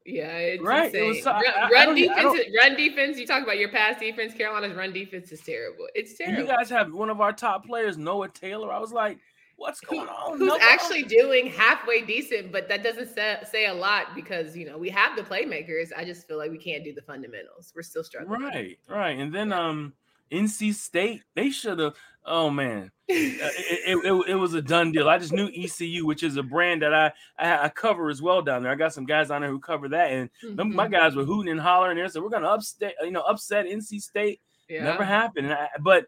Yeah, 0.06 0.36
it's 0.38 0.62
Right, 0.62 0.94
it 0.94 1.02
was 1.02 1.22
so- 1.22 1.30
run, 1.32 1.42
I- 1.46 1.60
I 1.66 1.70
run 1.70 1.86
don't 1.96 2.10
I 2.10 2.22
defense, 2.22 2.46
run 2.58 2.76
defense. 2.76 3.18
You 3.18 3.26
talk 3.26 3.42
about 3.42 3.58
your 3.58 3.68
pass 3.70 3.98
defense. 4.00 4.34
Carolina's 4.34 4.76
run 4.76 4.92
defense 4.92 5.30
is 5.32 5.40
terrible. 5.40 5.86
It's 5.94 6.14
terrible. 6.16 6.40
you 6.42 6.46
guys 6.46 6.68
have 6.70 6.92
one 6.92 7.10
of 7.10 7.20
our 7.20 7.32
top 7.32 7.66
players, 7.66 7.96
Noah 7.98 8.28
Taylor. 8.28 8.72
I 8.72 8.78
was 8.78 8.92
like, 8.92 9.18
what's 9.56 9.80
going 9.80 10.08
on? 10.08 10.38
Who's 10.38 10.48
Noah? 10.48 10.58
actually 10.60 11.04
doing 11.04 11.46
halfway 11.46 12.02
decent, 12.02 12.50
but 12.50 12.68
that 12.68 12.82
doesn't 12.82 13.14
say, 13.14 13.38
say 13.48 13.66
a 13.66 13.74
lot 13.74 14.14
because 14.14 14.56
you 14.56 14.66
know 14.66 14.76
we 14.78 14.88
have 14.90 15.16
the 15.16 15.22
playmakers. 15.22 15.90
I 15.96 16.04
just 16.04 16.26
feel 16.26 16.38
like 16.38 16.50
we 16.50 16.58
can't 16.58 16.82
do 16.84 16.92
the 16.92 17.02
fundamentals. 17.02 17.72
We're 17.76 17.82
still 17.82 18.02
struggling. 18.04 18.40
Right, 18.42 18.78
right. 18.88 19.18
And 19.18 19.32
then 19.32 19.52
um 19.52 19.92
NC 20.32 20.74
State, 20.74 21.22
they 21.34 21.50
should 21.50 21.78
have 21.78 21.94
oh 22.24 22.50
man. 22.50 22.90
Uh, 23.12 23.14
It, 23.14 23.80
it, 23.88 24.06
it, 24.06 24.28
it 24.30 24.34
was 24.36 24.54
a 24.54 24.62
done 24.62 24.90
deal. 24.90 25.06
I 25.08 25.18
just 25.18 25.32
knew 25.34 25.50
ECU, 25.54 26.06
which 26.06 26.22
is 26.22 26.38
a 26.38 26.42
brand 26.42 26.80
that 26.80 26.94
I, 26.94 27.12
I 27.38 27.64
I 27.64 27.68
cover 27.68 28.08
as 28.08 28.22
well 28.22 28.40
down 28.40 28.62
there. 28.62 28.72
I 28.72 28.74
got 28.76 28.94
some 28.94 29.04
guys 29.04 29.30
on 29.30 29.42
there 29.42 29.50
who 29.50 29.58
cover 29.60 29.88
that, 29.90 30.10
and 30.12 30.30
them- 30.56 30.74
my 30.74 30.88
guys 30.88 31.14
were 31.14 31.24
hooting 31.24 31.50
and 31.52 31.60
hollering 31.60 31.96
there. 31.98 32.08
So 32.08 32.22
we're 32.22 32.30
gonna 32.30 32.48
upset, 32.48 32.94
you 33.02 33.10
know, 33.10 33.20
upset 33.22 33.66
NC 33.66 34.00
State. 34.00 34.40
yeah. 34.68 34.84
Never 34.84 35.04
happened. 35.04 35.46
And 35.48 35.54
I, 35.54 35.68
but 35.80 36.06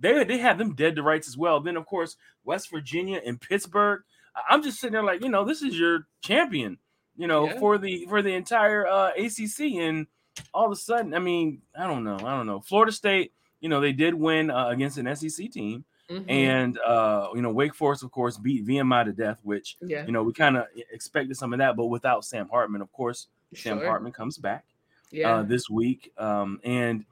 they 0.00 0.24
they 0.24 0.38
have 0.38 0.58
them 0.58 0.74
dead 0.74 0.96
to 0.96 1.02
rights 1.02 1.28
as 1.28 1.36
well. 1.36 1.60
Then 1.60 1.76
of 1.76 1.86
course 1.86 2.16
West 2.44 2.70
Virginia 2.72 3.20
and 3.24 3.40
Pittsburgh. 3.40 4.02
I'm 4.50 4.62
just 4.64 4.80
sitting 4.80 4.94
there 4.94 5.04
like 5.04 5.22
you 5.22 5.28
know 5.28 5.44
this 5.44 5.62
is 5.62 5.78
your 5.78 6.08
champion, 6.22 6.78
you 7.16 7.28
know, 7.28 7.46
Yeah. 7.46 7.58
for 7.60 7.78
the 7.78 8.06
for 8.08 8.20
the 8.22 8.34
entire 8.34 8.84
uh, 8.86 9.10
ACC, 9.16 9.74
and 9.76 10.06
all 10.54 10.66
of 10.66 10.72
a 10.72 10.76
sudden, 10.76 11.14
I 11.14 11.18
mean, 11.20 11.60
I 11.78 11.86
don't 11.86 12.02
know, 12.02 12.16
I 12.16 12.36
don't 12.36 12.46
know. 12.46 12.60
Florida 12.60 12.90
State, 12.90 13.32
you 13.62 13.70
know, 13.70 13.80
they 13.80 13.92
did 13.92 14.12
win 14.12 14.50
uh, 14.50 14.68
against 14.68 14.98
an 14.98 15.14
SEC 15.16 15.50
team. 15.50 15.84
Mm-hmm. 16.10 16.28
And 16.28 16.78
uh, 16.78 17.28
you 17.34 17.40
know, 17.40 17.50
Wake 17.50 17.74
Forest, 17.74 18.02
of 18.02 18.10
course, 18.10 18.36
beat 18.36 18.66
VMI 18.66 19.06
to 19.06 19.12
death, 19.12 19.38
which 19.44 19.76
yeah. 19.80 20.04
you 20.04 20.12
know 20.12 20.22
we 20.22 20.34
kind 20.34 20.58
of 20.58 20.66
expected 20.90 21.36
some 21.36 21.54
of 21.54 21.60
that, 21.60 21.76
but 21.76 21.86
without 21.86 22.24
Sam 22.24 22.48
Hartman, 22.50 22.82
of 22.82 22.92
course, 22.92 23.28
sure. 23.54 23.78
Sam 23.78 23.86
Hartman 23.86 24.12
comes 24.12 24.36
back 24.36 24.64
yeah. 25.10 25.36
uh, 25.36 25.42
this 25.42 25.70
week. 25.70 26.12
Um, 26.18 26.60
and 26.64 27.04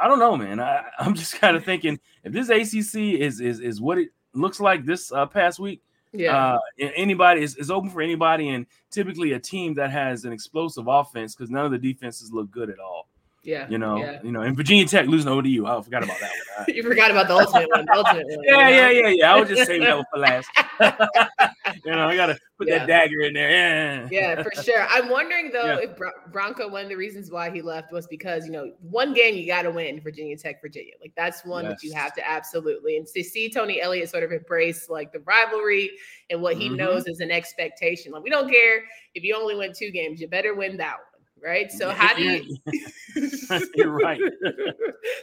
I 0.00 0.08
don't 0.08 0.20
know, 0.20 0.36
man. 0.36 0.60
I, 0.60 0.84
am 1.00 1.14
just 1.16 1.34
kind 1.34 1.56
of 1.56 1.64
thinking 1.64 1.98
if 2.24 2.32
this 2.32 2.48
ACC 2.48 3.20
is 3.20 3.40
is 3.40 3.60
is 3.60 3.80
what 3.80 3.98
it 3.98 4.10
looks 4.32 4.60
like 4.60 4.86
this 4.86 5.12
uh, 5.12 5.26
past 5.26 5.58
week. 5.58 5.82
Yeah, 6.14 6.56
uh, 6.56 6.58
anybody 6.78 7.42
is, 7.42 7.56
is 7.56 7.70
open 7.70 7.90
for 7.90 8.02
anybody, 8.02 8.50
and 8.50 8.66
typically 8.90 9.32
a 9.32 9.38
team 9.38 9.74
that 9.74 9.90
has 9.90 10.26
an 10.26 10.32
explosive 10.32 10.86
offense 10.86 11.34
because 11.34 11.50
none 11.50 11.64
of 11.64 11.72
the 11.72 11.78
defenses 11.78 12.30
look 12.30 12.50
good 12.50 12.68
at 12.68 12.78
all. 12.78 13.08
Yeah, 13.44 13.68
you 13.68 13.76
know, 13.76 13.96
yeah. 13.96 14.20
you 14.22 14.30
know, 14.30 14.42
and 14.42 14.56
Virginia 14.56 14.86
Tech 14.86 15.06
losing 15.08 15.28
over 15.28 15.42
to 15.42 15.48
ODU. 15.48 15.66
I 15.66 15.82
forgot 15.82 16.04
about 16.04 16.20
that 16.20 16.30
one. 16.58 16.66
you 16.76 16.82
forgot 16.84 17.10
about 17.10 17.26
the 17.26 17.34
ultimate 17.34 17.68
one. 17.70 17.84
The 17.86 17.96
ultimate 17.96 18.26
one 18.28 18.38
yeah, 18.44 18.68
yeah, 18.68 18.90
yeah, 18.90 19.08
yeah. 19.08 19.34
I 19.34 19.40
was 19.40 19.48
just 19.48 19.66
saving 19.66 19.82
that 19.82 19.96
one 19.96 20.04
for 20.12 20.20
last. 20.20 20.48
you 21.84 21.90
know, 21.90 22.06
I 22.06 22.14
gotta 22.14 22.38
put 22.56 22.68
yeah. 22.68 22.78
that 22.78 22.86
dagger 22.86 23.22
in 23.22 23.34
there. 23.34 23.50
Yeah, 23.50 24.08
yeah, 24.12 24.42
for 24.44 24.52
sure. 24.62 24.86
I'm 24.88 25.08
wondering 25.08 25.50
though 25.50 25.78
if 25.78 25.90
Bronco. 26.30 26.68
One 26.68 26.84
of 26.84 26.88
the 26.88 26.96
reasons 26.96 27.32
why 27.32 27.50
he 27.50 27.62
left 27.62 27.92
was 27.92 28.06
because 28.06 28.46
you 28.46 28.52
know 28.52 28.72
one 28.80 29.12
game 29.12 29.34
you 29.34 29.46
got 29.46 29.62
to 29.62 29.72
win 29.72 30.00
Virginia 30.00 30.36
Tech, 30.36 30.62
Virginia. 30.62 30.92
Like 31.00 31.12
that's 31.16 31.44
one 31.44 31.64
yes. 31.64 31.80
that 31.80 31.86
you 31.86 31.92
have 31.94 32.14
to 32.14 32.28
absolutely. 32.28 32.96
And 32.96 33.08
to 33.08 33.24
see 33.24 33.50
Tony 33.50 33.80
Elliott 33.82 34.08
sort 34.08 34.22
of 34.22 34.30
embrace 34.30 34.88
like 34.88 35.12
the 35.12 35.20
rivalry 35.20 35.90
and 36.30 36.40
what 36.40 36.56
he 36.56 36.68
mm-hmm. 36.68 36.76
knows 36.76 37.08
is 37.08 37.18
an 37.18 37.32
expectation. 37.32 38.12
Like 38.12 38.22
we 38.22 38.30
don't 38.30 38.48
care 38.48 38.84
if 39.14 39.24
you 39.24 39.34
only 39.34 39.56
win 39.56 39.72
two 39.76 39.90
games, 39.90 40.20
you 40.20 40.28
better 40.28 40.54
win 40.54 40.76
that 40.76 40.92
one 40.92 41.11
right? 41.42 41.70
So 41.70 41.90
how 41.90 42.14
do 42.14 42.22
you? 42.22 42.56
You're 43.74 43.90
right. 43.90 44.20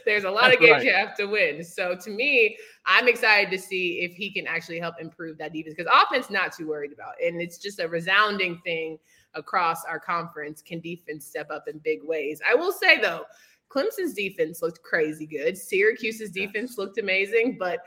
There's 0.04 0.24
a 0.24 0.30
lot 0.30 0.44
That's 0.44 0.56
of 0.56 0.60
games 0.60 0.72
right. 0.72 0.84
you 0.84 0.92
have 0.92 1.16
to 1.16 1.26
win. 1.26 1.64
So 1.64 1.96
to 1.96 2.10
me, 2.10 2.56
I'm 2.86 3.08
excited 3.08 3.50
to 3.50 3.58
see 3.58 4.00
if 4.00 4.12
he 4.12 4.30
can 4.32 4.46
actually 4.46 4.78
help 4.78 4.96
improve 5.00 5.38
that 5.38 5.52
defense 5.52 5.74
because 5.76 5.90
offense 5.92 6.30
not 6.30 6.52
too 6.52 6.68
worried 6.68 6.92
about, 6.92 7.14
and 7.24 7.40
it's 7.40 7.58
just 7.58 7.80
a 7.80 7.88
resounding 7.88 8.60
thing 8.64 8.98
across 9.34 9.84
our 9.84 9.98
conference. 9.98 10.62
Can 10.62 10.80
defense 10.80 11.26
step 11.26 11.50
up 11.50 11.64
in 11.68 11.78
big 11.78 12.00
ways? 12.02 12.40
I 12.48 12.54
will 12.54 12.72
say 12.72 13.00
though, 13.00 13.24
Clemson's 13.70 14.14
defense 14.14 14.62
looked 14.62 14.82
crazy 14.82 15.26
good. 15.26 15.56
Syracuse's 15.56 16.30
defense 16.30 16.76
looked 16.76 16.98
amazing, 16.98 17.56
but 17.58 17.80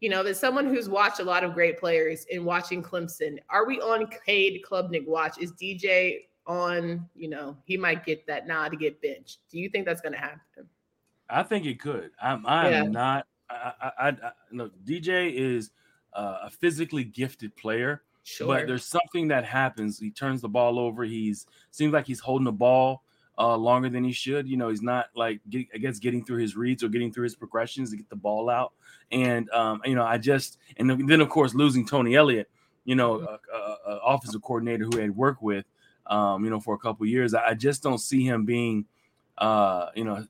you 0.00 0.10
know, 0.10 0.22
that 0.22 0.36
someone 0.36 0.66
who's 0.66 0.88
watched 0.88 1.20
a 1.20 1.24
lot 1.24 1.44
of 1.44 1.54
great 1.54 1.78
players 1.78 2.26
in 2.26 2.44
watching 2.44 2.82
Clemson, 2.82 3.38
are 3.48 3.66
we 3.66 3.80
on 3.80 4.06
Cade 4.26 4.62
Klubnik 4.68 5.06
watch? 5.06 5.38
Is 5.38 5.52
DJ 5.52 6.18
on, 6.46 7.08
you 7.14 7.28
know, 7.28 7.56
he 7.64 7.76
might 7.76 8.04
get 8.04 8.26
that 8.26 8.46
nod 8.46 8.70
to 8.70 8.76
get 8.76 9.00
benched. 9.00 9.38
Do 9.50 9.58
you 9.58 9.68
think 9.68 9.86
that's 9.86 10.00
going 10.00 10.12
to 10.12 10.18
happen? 10.18 10.68
I 11.28 11.42
think 11.42 11.66
it 11.66 11.80
could. 11.80 12.10
I'm, 12.22 12.44
I'm 12.46 12.72
yeah. 12.72 12.82
not. 12.82 13.26
I, 13.48 13.72
I, 13.80 13.90
I, 13.98 14.08
I 14.08 14.30
no, 14.52 14.70
DJ 14.84 15.32
is 15.32 15.70
uh, 16.12 16.38
a 16.44 16.50
physically 16.50 17.04
gifted 17.04 17.56
player, 17.56 18.02
sure. 18.22 18.46
but 18.46 18.66
there's 18.66 18.86
something 18.86 19.28
that 19.28 19.44
happens. 19.44 19.98
He 19.98 20.10
turns 20.10 20.40
the 20.40 20.48
ball 20.48 20.78
over. 20.78 21.04
He's 21.04 21.46
seems 21.70 21.92
like 21.92 22.06
he's 22.06 22.20
holding 22.20 22.44
the 22.44 22.52
ball 22.52 23.02
uh, 23.38 23.56
longer 23.56 23.88
than 23.88 24.04
he 24.04 24.12
should. 24.12 24.48
You 24.48 24.56
know, 24.56 24.68
he's 24.68 24.82
not 24.82 25.06
like 25.14 25.40
get, 25.48 25.66
I 25.74 25.78
guess 25.78 25.98
getting 25.98 26.24
through 26.24 26.38
his 26.38 26.56
reads 26.56 26.82
or 26.82 26.88
getting 26.88 27.12
through 27.12 27.24
his 27.24 27.36
progressions 27.36 27.90
to 27.90 27.96
get 27.96 28.08
the 28.08 28.16
ball 28.16 28.48
out. 28.48 28.72
And 29.10 29.50
um, 29.50 29.80
you 29.84 29.94
know, 29.94 30.04
I 30.04 30.18
just 30.18 30.58
and 30.76 31.08
then 31.08 31.20
of 31.20 31.28
course 31.28 31.54
losing 31.54 31.86
Tony 31.86 32.14
Elliott, 32.14 32.50
you 32.84 32.94
know, 32.94 33.18
mm-hmm. 33.18 33.26
a, 33.26 33.56
a, 33.56 33.94
a 33.94 34.00
offensive 34.06 34.42
coordinator 34.42 34.84
who 34.84 34.98
had 34.98 35.14
worked 35.14 35.42
with 35.42 35.64
um, 36.06 36.44
you 36.44 36.50
know, 36.50 36.60
for 36.60 36.74
a 36.74 36.78
couple 36.78 37.06
years. 37.06 37.34
I, 37.34 37.54
just 37.54 37.82
don't 37.82 37.98
see 37.98 38.24
him 38.24 38.44
being, 38.44 38.84
uh, 39.38 39.86
you 39.94 40.04
know, 40.04 40.26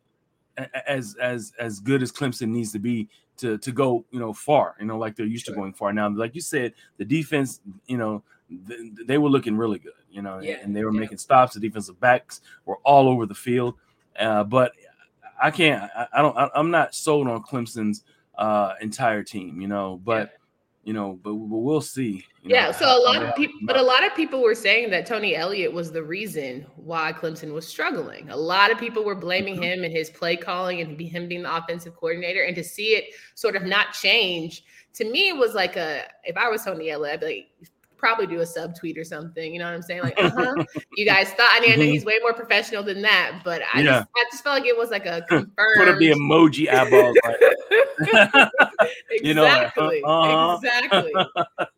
as 0.86 1.16
as 1.20 1.52
as 1.58 1.80
good 1.80 2.02
as 2.02 2.12
Clemson 2.12 2.48
needs 2.48 2.72
to 2.72 2.78
be 2.78 3.08
to 3.38 3.58
to 3.58 3.72
go, 3.72 4.04
you 4.10 4.20
know, 4.20 4.32
far. 4.32 4.76
You 4.78 4.86
know, 4.86 4.98
like 4.98 5.16
they're 5.16 5.26
used 5.26 5.46
sure. 5.46 5.54
to 5.54 5.60
going 5.60 5.72
far 5.72 5.92
now. 5.92 6.08
Like 6.08 6.34
you 6.34 6.40
said, 6.40 6.74
the 6.96 7.04
defense, 7.04 7.60
you 7.86 7.96
know, 7.96 8.22
th- 8.68 8.92
they 9.06 9.18
were 9.18 9.28
looking 9.28 9.56
really 9.56 9.78
good. 9.78 9.92
You 10.10 10.22
know, 10.22 10.40
yeah. 10.40 10.58
and 10.62 10.74
they 10.74 10.84
were 10.84 10.92
yeah. 10.92 11.00
making 11.00 11.18
stops. 11.18 11.54
The 11.54 11.60
defensive 11.60 11.98
backs 11.98 12.40
were 12.66 12.76
all 12.84 13.08
over 13.08 13.26
the 13.26 13.34
field. 13.34 13.74
Uh, 14.18 14.44
but 14.44 14.72
I 15.42 15.50
can't. 15.50 15.90
I, 15.96 16.06
I 16.12 16.22
don't. 16.22 16.36
I, 16.36 16.48
am 16.54 16.70
not 16.70 16.94
sold 16.94 17.26
on 17.26 17.42
Clemson's 17.42 18.04
uh, 18.38 18.74
entire 18.80 19.22
team. 19.22 19.60
You 19.60 19.68
know, 19.68 20.00
but. 20.04 20.30
Yeah 20.32 20.38
you 20.84 20.92
know, 20.92 21.18
but, 21.22 21.32
but 21.32 21.58
we'll 21.58 21.80
see. 21.80 22.24
yeah, 22.42 22.66
know, 22.66 22.72
so 22.72 22.86
a 22.86 23.02
lot 23.02 23.22
of 23.22 23.34
people, 23.34 23.58
but 23.62 23.76
a 23.76 23.82
lot 23.82 24.04
of 24.04 24.14
people 24.14 24.42
were 24.42 24.54
saying 24.54 24.90
that 24.90 25.06
Tony 25.06 25.34
Elliott 25.34 25.72
was 25.72 25.90
the 25.90 26.02
reason 26.02 26.66
why 26.76 27.12
Clemson 27.12 27.52
was 27.52 27.66
struggling. 27.66 28.28
A 28.30 28.36
lot 28.36 28.70
of 28.70 28.78
people 28.78 29.04
were 29.04 29.14
blaming 29.14 29.54
mm-hmm. 29.54 29.62
him 29.64 29.84
and 29.84 29.92
his 29.92 30.10
play 30.10 30.36
calling 30.36 30.80
and 30.80 31.00
him 31.00 31.28
being 31.28 31.42
the 31.42 31.56
offensive 31.56 31.96
coordinator, 31.96 32.42
and 32.42 32.54
to 32.56 32.64
see 32.64 32.96
it 32.96 33.14
sort 33.34 33.56
of 33.56 33.64
not 33.64 33.92
change 33.92 34.64
to 34.94 35.04
me 35.04 35.32
was 35.32 35.54
like 35.54 35.76
a. 35.76 36.04
If 36.24 36.36
I 36.36 36.48
was 36.48 36.64
Tony 36.64 36.90
Elliott, 36.90 37.14
I'd 37.14 37.20
be 37.20 37.26
like, 37.26 37.70
probably 37.96 38.26
do 38.26 38.40
a 38.40 38.46
sub 38.46 38.74
tweet 38.74 38.98
or 38.98 39.04
something. 39.04 39.52
You 39.52 39.58
know 39.58 39.66
what 39.66 39.74
I'm 39.74 39.82
saying? 39.82 40.02
Like, 40.02 40.14
uh-huh. 40.18 40.64
you 40.96 41.06
guys 41.06 41.30
thought. 41.30 41.48
I 41.52 41.60
mean, 41.60 41.72
I 41.72 41.76
know 41.76 41.84
he's 41.84 42.04
way 42.04 42.18
more 42.20 42.34
professional 42.34 42.82
than 42.82 43.02
that, 43.02 43.40
but 43.44 43.62
I 43.72 43.80
yeah. 43.80 43.84
just 43.84 44.08
I 44.16 44.24
just 44.30 44.44
felt 44.44 44.58
like 44.58 44.68
it 44.68 44.76
was 44.76 44.90
like 44.90 45.06
a 45.06 45.22
confirmed. 45.28 45.52
Put 45.76 45.88
up 45.88 45.98
the 45.98 46.10
emoji 46.10 46.72
eyeballs. 46.72 47.16
exactly. 48.00 48.50
You 49.22 49.32
know, 49.32 49.44
uh-huh. 49.44 50.58
exactly. 50.60 51.12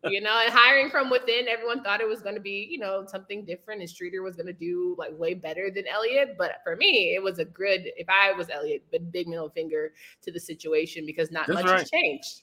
you 0.05 0.21
know, 0.21 0.41
and 0.43 0.51
hiring 0.51 0.89
from 0.89 1.09
within, 1.09 1.47
everyone 1.47 1.83
thought 1.83 2.01
it 2.01 2.07
was 2.07 2.21
going 2.21 2.35
to 2.35 2.41
be, 2.41 2.67
you 2.69 2.79
know, 2.79 3.05
something 3.07 3.45
different, 3.45 3.79
and 3.79 3.89
Streeter 3.89 4.23
was 4.23 4.35
going 4.35 4.47
to 4.47 4.53
do 4.53 4.95
like 4.97 5.11
way 5.17 5.33
better 5.33 5.69
than 5.73 5.85
Elliott. 5.87 6.35
But 6.37 6.55
for 6.63 6.75
me, 6.75 7.13
it 7.15 7.21
was 7.21 7.39
a 7.39 7.45
good. 7.45 7.83
If 7.95 8.07
I 8.09 8.33
was 8.33 8.49
Elliott, 8.49 8.83
but 8.91 9.11
big 9.11 9.27
middle 9.27 9.49
finger 9.49 9.93
to 10.23 10.31
the 10.31 10.39
situation 10.39 11.05
because 11.05 11.31
not 11.31 11.47
That's 11.47 11.61
much 11.61 11.65
right. 11.65 11.79
has 11.79 11.89
changed. 11.89 12.41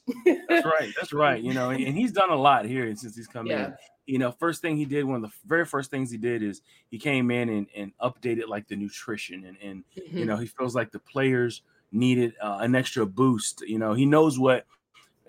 That's 0.49 0.65
right. 0.65 0.93
That's 0.95 1.13
right. 1.13 1.41
You 1.41 1.53
know, 1.53 1.69
and, 1.69 1.83
and 1.83 1.97
he's 1.97 2.11
done 2.11 2.29
a 2.29 2.35
lot 2.35 2.65
here 2.65 2.93
since 2.95 3.15
he's 3.15 3.27
come 3.27 3.47
yeah. 3.47 3.65
in 3.65 3.74
you 4.05 4.19
know, 4.19 4.31
first 4.31 4.61
thing 4.61 4.77
he 4.77 4.85
did, 4.85 5.03
one 5.03 5.15
of 5.15 5.21
the 5.21 5.35
very 5.45 5.65
first 5.65 5.89
things 5.89 6.11
he 6.11 6.17
did 6.17 6.43
is 6.43 6.61
he 6.89 6.99
came 6.99 7.31
in 7.31 7.49
and, 7.49 7.67
and 7.75 7.91
updated 7.99 8.47
like 8.47 8.67
the 8.67 8.75
nutrition 8.75 9.45
and, 9.45 9.57
and 9.61 9.83
mm-hmm. 9.97 10.17
you 10.17 10.25
know, 10.25 10.37
he 10.37 10.45
feels 10.45 10.75
like 10.75 10.91
the 10.91 10.99
players 10.99 11.63
needed 11.91 12.33
uh, 12.41 12.57
an 12.61 12.75
extra 12.75 13.05
boost. 13.05 13.61
You 13.61 13.79
know, 13.79 13.93
he 13.93 14.05
knows 14.05 14.37
what, 14.37 14.65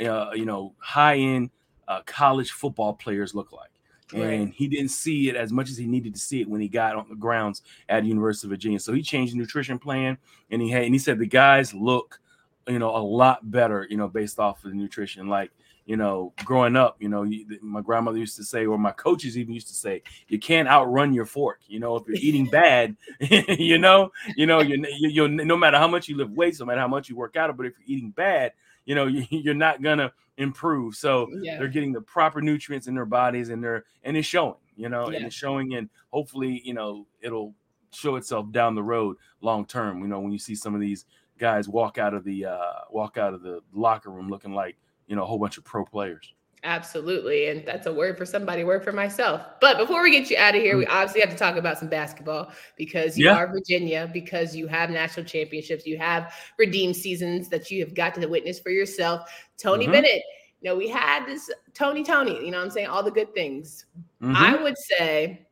uh, 0.00 0.30
you 0.34 0.44
know, 0.44 0.74
high 0.78 1.16
end 1.16 1.50
uh, 1.88 2.02
college 2.04 2.50
football 2.50 2.92
players 2.94 3.34
look 3.34 3.52
like. 3.52 3.70
And 4.14 4.52
he 4.52 4.68
didn't 4.68 4.90
see 4.90 5.28
it 5.28 5.34
as 5.34 5.52
much 5.52 5.68
as 5.68 5.76
he 5.76 5.86
needed 5.86 6.14
to 6.14 6.20
see 6.20 6.40
it 6.40 6.48
when 6.48 6.60
he 6.60 6.68
got 6.68 6.94
on 6.94 7.08
the 7.08 7.16
grounds 7.16 7.62
at 7.88 8.04
University 8.04 8.46
of 8.46 8.50
Virginia. 8.50 8.78
So 8.78 8.92
he 8.92 9.02
changed 9.02 9.34
the 9.34 9.38
nutrition 9.38 9.80
plan, 9.80 10.16
and 10.50 10.62
he 10.62 10.70
had, 10.70 10.84
and 10.84 10.94
he 10.94 10.98
said 11.00 11.18
the 11.18 11.26
guys 11.26 11.74
look, 11.74 12.20
you 12.68 12.78
know, 12.78 12.94
a 12.94 13.02
lot 13.02 13.50
better, 13.50 13.84
you 13.90 13.96
know, 13.96 14.06
based 14.06 14.38
off 14.38 14.64
of 14.64 14.70
the 14.70 14.76
nutrition. 14.76 15.26
Like 15.26 15.50
you 15.86 15.96
know, 15.96 16.32
growing 16.44 16.74
up, 16.74 16.96
you 16.98 17.08
know, 17.08 17.22
you, 17.22 17.46
my 17.62 17.80
grandmother 17.80 18.18
used 18.18 18.34
to 18.36 18.44
say, 18.44 18.66
or 18.66 18.76
my 18.76 18.90
coaches 18.90 19.38
even 19.38 19.54
used 19.54 19.68
to 19.68 19.74
say, 19.74 20.02
you 20.26 20.38
can't 20.38 20.68
outrun 20.68 21.14
your 21.14 21.24
fork. 21.24 21.60
You 21.68 21.78
know, 21.78 21.94
if 21.94 22.08
you're 22.08 22.16
eating 22.16 22.46
bad, 22.50 22.96
you 23.20 23.78
know, 23.78 24.10
you 24.36 24.46
know, 24.46 24.60
you 24.60 24.84
you 24.98 25.28
no 25.28 25.56
matter 25.56 25.78
how 25.78 25.86
much 25.86 26.08
you 26.08 26.16
lift 26.16 26.32
weights, 26.32 26.58
no 26.58 26.66
matter 26.66 26.80
how 26.80 26.88
much 26.88 27.08
you 27.08 27.14
work 27.16 27.36
out, 27.36 27.56
but 27.56 27.66
if 27.66 27.74
you're 27.78 27.96
eating 27.96 28.10
bad, 28.10 28.52
you 28.84 28.96
know, 28.96 29.06
you, 29.06 29.26
are 29.50 29.54
not 29.54 29.80
gonna 29.80 30.12
improve. 30.38 30.96
So 30.96 31.28
yeah. 31.40 31.56
they're 31.56 31.68
getting 31.68 31.92
the 31.92 32.00
proper 32.00 32.42
nutrients 32.42 32.88
in 32.88 32.94
their 32.94 33.06
bodies, 33.06 33.50
and 33.50 33.62
they're 33.62 33.84
and 34.02 34.16
it's 34.16 34.26
showing, 34.26 34.56
you 34.76 34.88
know, 34.88 35.08
yeah. 35.08 35.18
and 35.18 35.26
it's 35.26 35.36
showing, 35.36 35.74
and 35.74 35.88
hopefully, 36.10 36.62
you 36.64 36.74
know, 36.74 37.06
it'll 37.20 37.54
show 37.92 38.16
itself 38.16 38.50
down 38.50 38.74
the 38.74 38.82
road 38.82 39.16
long 39.40 39.64
term. 39.64 40.00
You 40.00 40.08
know, 40.08 40.18
when 40.18 40.32
you 40.32 40.38
see 40.40 40.56
some 40.56 40.74
of 40.74 40.80
these 40.80 41.04
guys 41.38 41.68
walk 41.68 41.96
out 41.96 42.12
of 42.12 42.24
the 42.24 42.46
uh, 42.46 42.72
walk 42.90 43.18
out 43.18 43.34
of 43.34 43.42
the 43.42 43.60
locker 43.72 44.10
room 44.10 44.28
looking 44.28 44.52
like 44.52 44.76
you 45.06 45.16
know 45.16 45.22
a 45.22 45.26
whole 45.26 45.38
bunch 45.38 45.58
of 45.58 45.64
pro 45.64 45.84
players. 45.84 46.32
Absolutely. 46.66 47.46
And 47.46 47.64
that's 47.64 47.86
a 47.86 47.92
word 47.92 48.18
for 48.18 48.26
somebody, 48.26 48.64
word 48.64 48.82
for 48.82 48.90
myself. 48.90 49.40
But 49.60 49.78
before 49.78 50.02
we 50.02 50.10
get 50.10 50.28
you 50.30 50.36
out 50.36 50.56
of 50.56 50.62
here, 50.62 50.76
we 50.76 50.84
mm. 50.84 50.90
obviously 50.90 51.20
have 51.20 51.30
to 51.30 51.36
talk 51.36 51.56
about 51.56 51.78
some 51.78 51.88
basketball 51.88 52.50
because 52.76 53.16
you 53.16 53.26
yeah. 53.26 53.36
are 53.36 53.46
Virginia, 53.46 54.10
because 54.12 54.56
you 54.56 54.66
have 54.66 54.90
national 54.90 55.24
championships, 55.26 55.86
you 55.86 55.96
have 55.98 56.34
redeemed 56.58 56.96
seasons 56.96 57.48
that 57.50 57.70
you 57.70 57.84
have 57.84 57.94
got 57.94 58.14
to 58.14 58.26
witness 58.26 58.58
for 58.58 58.70
yourself. 58.70 59.30
Tony 59.58 59.84
mm-hmm. 59.84 59.92
Bennett, 59.92 60.22
you 60.60 60.68
know, 60.68 60.76
we 60.76 60.88
had 60.88 61.24
this 61.24 61.48
Tony 61.72 62.02
Tony, 62.02 62.44
you 62.44 62.50
know 62.50 62.58
what 62.58 62.64
I'm 62.64 62.70
saying? 62.70 62.88
All 62.88 63.02
the 63.04 63.12
good 63.12 63.32
things. 63.32 63.86
Mm-hmm. 64.20 64.34
I 64.34 64.60
would 64.60 64.76
say 64.76 65.46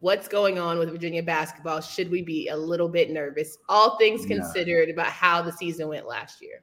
what's 0.00 0.28
going 0.28 0.58
on 0.58 0.78
with 0.78 0.90
Virginia 0.90 1.22
basketball. 1.22 1.80
Should 1.80 2.10
we 2.10 2.20
be 2.20 2.48
a 2.48 2.56
little 2.56 2.88
bit 2.88 3.10
nervous? 3.10 3.56
All 3.70 3.96
things 3.96 4.26
considered 4.26 4.90
about 4.90 5.06
how 5.06 5.40
the 5.40 5.52
season 5.52 5.88
went 5.88 6.06
last 6.06 6.42
year. 6.42 6.62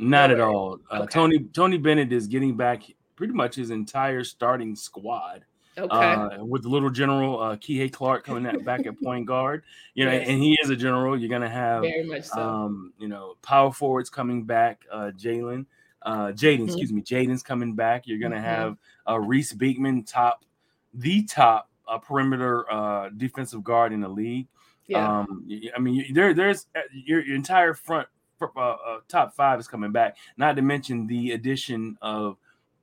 Not 0.00 0.30
at 0.30 0.40
all. 0.40 0.80
Uh, 0.90 1.00
okay. 1.00 1.06
Tony 1.12 1.38
Tony 1.52 1.78
Bennett 1.78 2.12
is 2.12 2.26
getting 2.26 2.56
back 2.56 2.82
pretty 3.16 3.34
much 3.34 3.54
his 3.54 3.70
entire 3.70 4.24
starting 4.24 4.74
squad. 4.74 5.44
Okay. 5.78 5.94
Uh, 5.94 6.44
with 6.44 6.64
little 6.64 6.90
general 6.90 7.40
uh, 7.40 7.56
Kihei 7.56 7.92
Clark 7.92 8.24
coming 8.24 8.64
back 8.64 8.86
at 8.86 9.00
point 9.00 9.24
guard, 9.24 9.62
you 9.94 10.04
know, 10.04 10.10
yes. 10.12 10.28
and 10.28 10.42
he 10.42 10.58
is 10.62 10.68
a 10.68 10.76
general. 10.76 11.18
You're 11.18 11.30
gonna 11.30 11.48
have, 11.48 11.82
very 11.82 12.02
much 12.02 12.24
so. 12.24 12.40
um, 12.40 12.92
you 12.98 13.08
know, 13.08 13.36
power 13.40 13.72
forwards 13.72 14.10
coming 14.10 14.42
back. 14.44 14.84
Uh, 14.90 15.12
Jalen, 15.16 15.66
uh, 16.02 16.28
Jaden, 16.28 16.58
mm-hmm. 16.58 16.64
excuse 16.64 16.92
me, 16.92 17.02
Jaden's 17.02 17.42
coming 17.42 17.74
back. 17.74 18.06
You're 18.06 18.18
gonna 18.18 18.36
mm-hmm. 18.36 18.44
have 18.44 18.76
uh, 19.08 19.20
Reece 19.20 19.52
Beekman, 19.52 20.04
top, 20.04 20.44
the 20.92 21.22
top 21.24 21.70
uh, 21.86 21.98
perimeter 21.98 22.70
uh, 22.70 23.10
defensive 23.16 23.62
guard 23.62 23.92
in 23.92 24.00
the 24.00 24.08
league. 24.08 24.48
Yeah. 24.86 25.20
Um, 25.20 25.48
I 25.74 25.78
mean, 25.78 26.12
there, 26.12 26.34
there's 26.34 26.66
uh, 26.74 26.80
your, 26.92 27.24
your 27.24 27.36
entire 27.36 27.74
front 27.74 28.08
uh, 28.42 28.60
uh, 28.60 28.98
top 29.08 29.34
five 29.34 29.60
is 29.60 29.68
coming 29.68 29.92
back. 29.92 30.16
Not 30.36 30.56
to 30.56 30.62
mention 30.62 31.06
the 31.06 31.32
addition 31.32 31.96
of 32.00 32.36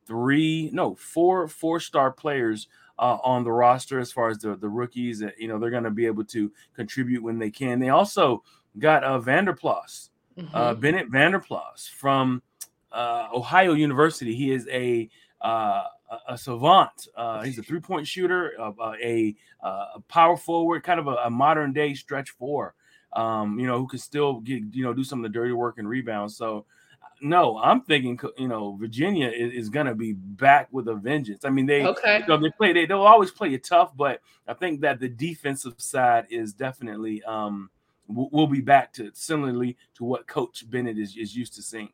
three, 0.06 0.70
no, 0.74 0.96
four 0.96 1.48
four 1.48 1.80
star 1.80 2.12
players 2.12 2.68
uh, 3.00 3.18
on 3.24 3.44
the 3.44 3.52
roster 3.52 4.00
as 4.00 4.12
far 4.12 4.30
as 4.30 4.40
the 4.40 4.56
the 4.56 4.70
rookies. 4.70 5.20
That 5.20 5.40
you 5.40 5.48
know 5.48 5.60
they're 5.60 5.70
going 5.70 5.84
to 5.84 5.92
be 5.92 6.06
able 6.06 6.26
to 6.26 6.52
contribute 6.76 7.24
when 7.24 7.40
they 7.40 7.52
can. 7.52 7.80
They 7.80 7.90
also 7.90 8.44
got 8.80 9.04
uh, 9.04 9.20
Vanderplas, 9.20 10.10
uh, 10.38 10.42
mm-hmm. 10.42 10.56
uh, 10.56 10.74
Bennett 10.76 11.12
Vanderplas 11.12 11.90
from 11.90 12.42
uh, 12.92 13.28
Ohio 13.34 13.74
University. 13.74 14.36
He 14.36 14.52
is 14.52 14.68
a 14.70 15.10
uh, 15.42 15.84
a 16.28 16.38
savant. 16.38 17.08
Uh, 17.16 17.44
he's 17.44 17.60
a 17.60 17.64
three 17.64 17.80
point 17.80 18.08
shooter, 18.08 18.54
uh, 18.60 18.72
a, 19.04 19.36
a 19.62 20.00
power 20.08 20.38
forward, 20.38 20.84
kind 20.84 21.00
of 21.00 21.08
a, 21.08 21.16
a 21.26 21.30
modern 21.30 21.74
day 21.74 21.94
stretch 21.94 22.32
four. 22.32 22.74
Um, 23.18 23.60
you 23.60 23.66
know, 23.66 23.80
who 23.80 23.88
can 23.88 24.00
still 24.00 24.40
get 24.42 24.62
you 24.72 24.84
know 24.84 24.94
do 24.94 25.04
some 25.04 25.20
of 25.20 25.24
the 25.24 25.30
dirty 25.38 25.54
work 25.54 25.80
and 25.80 25.90
rebounds. 25.90 26.38
So, 26.38 26.66
no, 27.20 27.58
I'm 27.58 27.82
thinking 27.82 28.20
you 28.38 28.48
know 28.48 28.78
Virginia 28.80 29.28
is, 29.30 29.54
is 29.54 29.70
going 29.70 29.88
to 29.88 29.96
be 29.96 30.14
back 30.14 30.68
with 30.72 30.88
a 30.88 30.94
vengeance. 30.96 31.44
I 31.44 31.50
mean, 31.50 31.66
they 31.66 31.84
okay. 31.86 32.20
you 32.20 32.28
know, 32.28 32.38
they 32.38 32.52
play 32.52 32.74
they 32.74 32.86
they'll 32.86 33.02
always 33.02 33.32
play 33.32 33.54
it 33.54 33.64
tough, 33.64 33.96
but 33.98 34.22
I 34.48 34.54
think 34.54 34.82
that 34.82 35.00
the 35.00 35.10
defensive 35.10 35.74
side 35.78 36.28
is 36.30 36.54
definitely 36.54 37.24
um 37.24 37.70
will 38.08 38.48
be 38.48 38.62
back 38.62 38.94
to 38.94 39.12
similarly 39.14 39.76
to 39.96 40.06
what 40.06 40.28
Coach 40.28 40.70
Bennett 40.70 40.98
is, 40.98 41.18
is 41.18 41.36
used 41.36 41.56
to 41.56 41.62
seeing. 41.62 41.90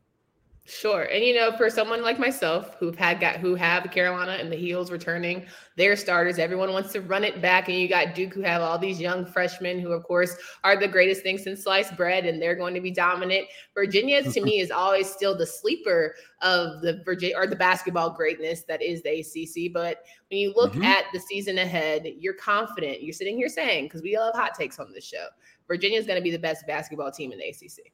Sure. 0.66 1.02
And 1.02 1.22
you 1.22 1.34
know, 1.34 1.54
for 1.58 1.68
someone 1.68 2.00
like 2.00 2.18
myself 2.18 2.74
who've 2.80 2.96
had 2.96 3.20
got 3.20 3.36
who 3.36 3.54
have 3.54 3.90
Carolina 3.90 4.32
and 4.32 4.50
the 4.50 4.56
Heels 4.56 4.90
returning 4.90 5.44
their 5.76 5.94
starters, 5.94 6.38
everyone 6.38 6.72
wants 6.72 6.90
to 6.94 7.02
run 7.02 7.22
it 7.22 7.42
back. 7.42 7.68
And 7.68 7.78
you 7.78 7.86
got 7.86 8.14
Duke 8.14 8.32
who 8.32 8.40
have 8.40 8.62
all 8.62 8.78
these 8.78 8.98
young 8.98 9.26
freshmen 9.26 9.78
who, 9.78 9.92
of 9.92 10.04
course, 10.04 10.34
are 10.62 10.80
the 10.80 10.88
greatest 10.88 11.22
thing 11.22 11.36
since 11.36 11.64
sliced 11.64 11.98
bread, 11.98 12.24
and 12.24 12.40
they're 12.40 12.54
going 12.54 12.72
to 12.72 12.80
be 12.80 12.90
dominant. 12.90 13.46
Virginia, 13.74 14.22
to 14.22 14.40
me, 14.42 14.58
is 14.58 14.70
always 14.70 15.06
still 15.10 15.36
the 15.36 15.46
sleeper 15.46 16.14
of 16.40 16.80
the 16.80 17.02
Virginia 17.04 17.36
or 17.36 17.46
the 17.46 17.56
basketball 17.56 18.08
greatness 18.08 18.62
that 18.62 18.80
is 18.80 19.02
the 19.02 19.20
ACC. 19.20 19.70
But 19.70 19.98
when 20.30 20.40
you 20.40 20.54
look 20.56 20.72
mm-hmm. 20.72 20.84
at 20.84 21.04
the 21.12 21.20
season 21.20 21.58
ahead, 21.58 22.06
you're 22.18 22.32
confident. 22.32 23.02
You're 23.02 23.12
sitting 23.12 23.36
here 23.36 23.50
saying, 23.50 23.84
because 23.84 24.00
we 24.00 24.16
love 24.16 24.34
hot 24.34 24.54
takes 24.54 24.78
on 24.78 24.92
this 24.94 25.04
show, 25.04 25.26
Virginia 25.68 25.98
is 25.98 26.06
going 26.06 26.18
to 26.18 26.24
be 26.24 26.30
the 26.30 26.38
best 26.38 26.66
basketball 26.66 27.10
team 27.10 27.32
in 27.32 27.38
the 27.38 27.48
ACC. 27.48 27.92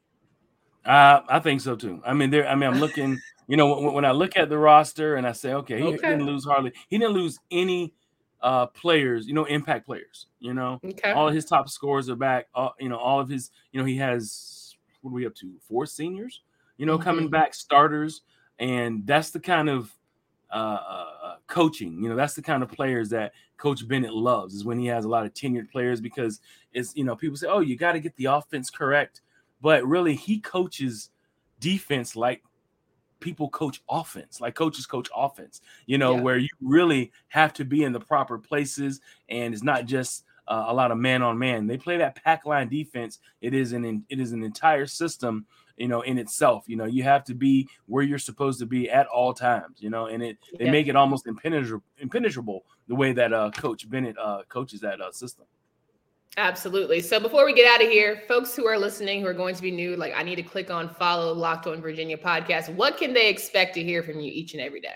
Uh, 0.85 1.21
I 1.29 1.39
think 1.41 1.61
so 1.61 1.77
too. 1.77 2.01
I 2.05 2.15
mean, 2.15 2.31
there. 2.31 2.49
I 2.49 2.55
mean, 2.55 2.71
I'm 2.71 2.81
looking. 2.81 3.21
You 3.47 3.57
know, 3.57 3.81
when, 3.81 3.95
when 3.95 4.05
I 4.05 4.13
look 4.13 4.37
at 4.37 4.49
the 4.49 4.59
roster 4.59 5.17
and 5.17 5.27
I 5.27 5.33
say, 5.33 5.55
okay, 5.55 5.79
he, 5.79 5.85
okay. 5.85 6.11
didn't 6.11 6.27
lose 6.27 6.45
hardly. 6.45 6.73
He 6.89 6.99
didn't 6.99 7.15
lose 7.15 7.39
any 7.51 7.93
uh 8.41 8.67
players. 8.67 9.27
You 9.27 9.35
know, 9.35 9.45
impact 9.45 9.87
players. 9.87 10.27
You 10.39 10.55
know, 10.55 10.81
okay. 10.85 11.13
all 11.13 11.29
of 11.29 11.35
his 11.35 11.45
top 11.45 11.69
scores 11.69 12.09
are 12.09 12.17
back. 12.17 12.47
All, 12.55 12.75
you 12.79 12.89
know, 12.89 12.97
all 12.97 13.21
of 13.21 13.29
his. 13.29 13.51
You 13.73 13.81
know, 13.81 13.87
he 13.87 13.97
has 13.97 14.77
what 15.03 15.11
are 15.11 15.15
we 15.15 15.27
up 15.27 15.35
to? 15.37 15.53
Four 15.69 15.87
seniors. 15.87 16.43
You 16.77 16.87
know, 16.87 16.95
mm-hmm. 16.95 17.05
coming 17.05 17.29
back 17.29 17.55
starters, 17.55 18.23
and 18.59 19.07
that's 19.07 19.31
the 19.31 19.41
kind 19.41 19.69
of 19.69 19.95
uh, 20.51 20.57
uh, 20.57 21.07
uh, 21.23 21.35
coaching. 21.47 22.03
You 22.03 22.09
know, 22.09 22.17
that's 22.17 22.35
the 22.35 22.43
kind 22.43 22.63
of 22.63 22.71
players 22.71 23.11
that 23.11 23.33
Coach 23.57 23.87
Bennett 23.87 24.15
loves. 24.15 24.55
Is 24.55 24.65
when 24.65 24.79
he 24.79 24.87
has 24.87 25.05
a 25.05 25.09
lot 25.09 25.27
of 25.27 25.35
tenured 25.35 25.71
players 25.71 26.01
because 26.01 26.41
it's 26.73 26.97
you 26.97 27.05
know 27.05 27.15
people 27.15 27.37
say, 27.37 27.49
oh, 27.49 27.61
you 27.61 27.77
got 27.77 27.93
to 27.93 28.01
get 28.01 28.17
the 28.17 28.27
offense 28.27 28.71
correct 28.71 29.21
but 29.61 29.87
really 29.87 30.15
he 30.15 30.41
coaches 30.41 31.11
defense 31.59 32.17
like 32.17 32.43
people 33.21 33.51
coach 33.51 33.83
offense, 33.89 34.41
like 34.41 34.55
coaches 34.55 34.87
coach 34.87 35.09
offense, 35.15 35.61
you 35.87 35.99
know, 35.99 36.17
yeah. 36.17 36.21
where 36.23 36.39
you 36.39 36.49
really 36.61 37.13
have 37.29 37.53
to 37.55 37.65
be 37.65 37.85
in 37.85 37.93
the 37.93 38.01
proper 38.01 38.39
places 38.39 39.01
and 39.29 39.55
it's 39.55 39.63
not 39.63 39.85
just 39.85 40.25
uh, 40.49 40.65
a 40.67 40.75
lot 40.75 40.91
of 40.91 40.99
man 40.99 41.23
on 41.23 41.39
man. 41.39 41.67
They 41.67 41.79
play 41.79 41.97
that 41.99 42.23
pack 42.23 42.45
line 42.45 42.69
defense. 42.69 43.21
It 43.41 43.55
is 43.55 43.73
an 43.73 44.05
it 44.09 44.19
is 44.19 44.33
an 44.33 44.43
entire 44.43 44.87
system, 44.87 45.47
you 45.77 45.87
know, 45.87 46.01
in 46.01 46.19
itself. 46.19 46.65
You 46.67 46.77
know, 46.77 46.87
you 46.87 47.05
have 47.05 47.25
to 47.25 47.35
be 47.35 47.69
where 47.87 48.03
you're 48.03 48.19
supposed 48.19 48.59
to 48.59 48.67
be 48.67 48.91
at 48.91 49.07
all 49.07 49.33
times, 49.33 49.77
you 49.79 49.91
know, 49.91 50.07
and 50.07 50.23
it 50.23 50.39
they 50.59 50.65
yeah. 50.65 50.71
make 50.73 50.89
it 50.89 50.97
almost 50.97 51.29
impenetrable, 51.29 51.85
impenetrable 51.99 52.65
the 52.89 52.97
way 52.97 53.13
that 53.13 53.33
uh, 53.33 53.51
Coach 53.53 53.89
Bennett 53.89 54.19
uh, 54.19 54.43
coaches 54.49 54.81
that 54.81 55.01
uh, 55.01 55.13
system. 55.13 55.47
Absolutely. 56.37 57.01
So 57.01 57.19
before 57.19 57.45
we 57.45 57.53
get 57.53 57.67
out 57.67 57.85
of 57.85 57.91
here, 57.91 58.23
folks 58.29 58.55
who 58.55 58.67
are 58.67 58.79
listening 58.79 59.21
who 59.21 59.27
are 59.27 59.35
going 59.35 59.55
to 59.55 59.63
be 59.63 59.71
new, 59.71 59.97
like 59.97 60.13
I 60.17 60.23
need 60.23 60.37
to 60.37 60.43
click 60.43 60.71
on 60.71 60.89
follow 60.89 61.33
Locked 61.35 61.67
On 61.67 61.83
Virginia 61.83 62.17
podcast. 62.17 62.73
What 62.75 62.97
can 62.97 63.13
they 63.13 63.29
expect 63.29 63.75
to 63.75 63.83
hear 63.83 64.03
from 64.03 64.21
you 64.21 64.31
each 64.33 64.55
and 64.55 64.63
every 64.63 64.81
day? 64.81 64.95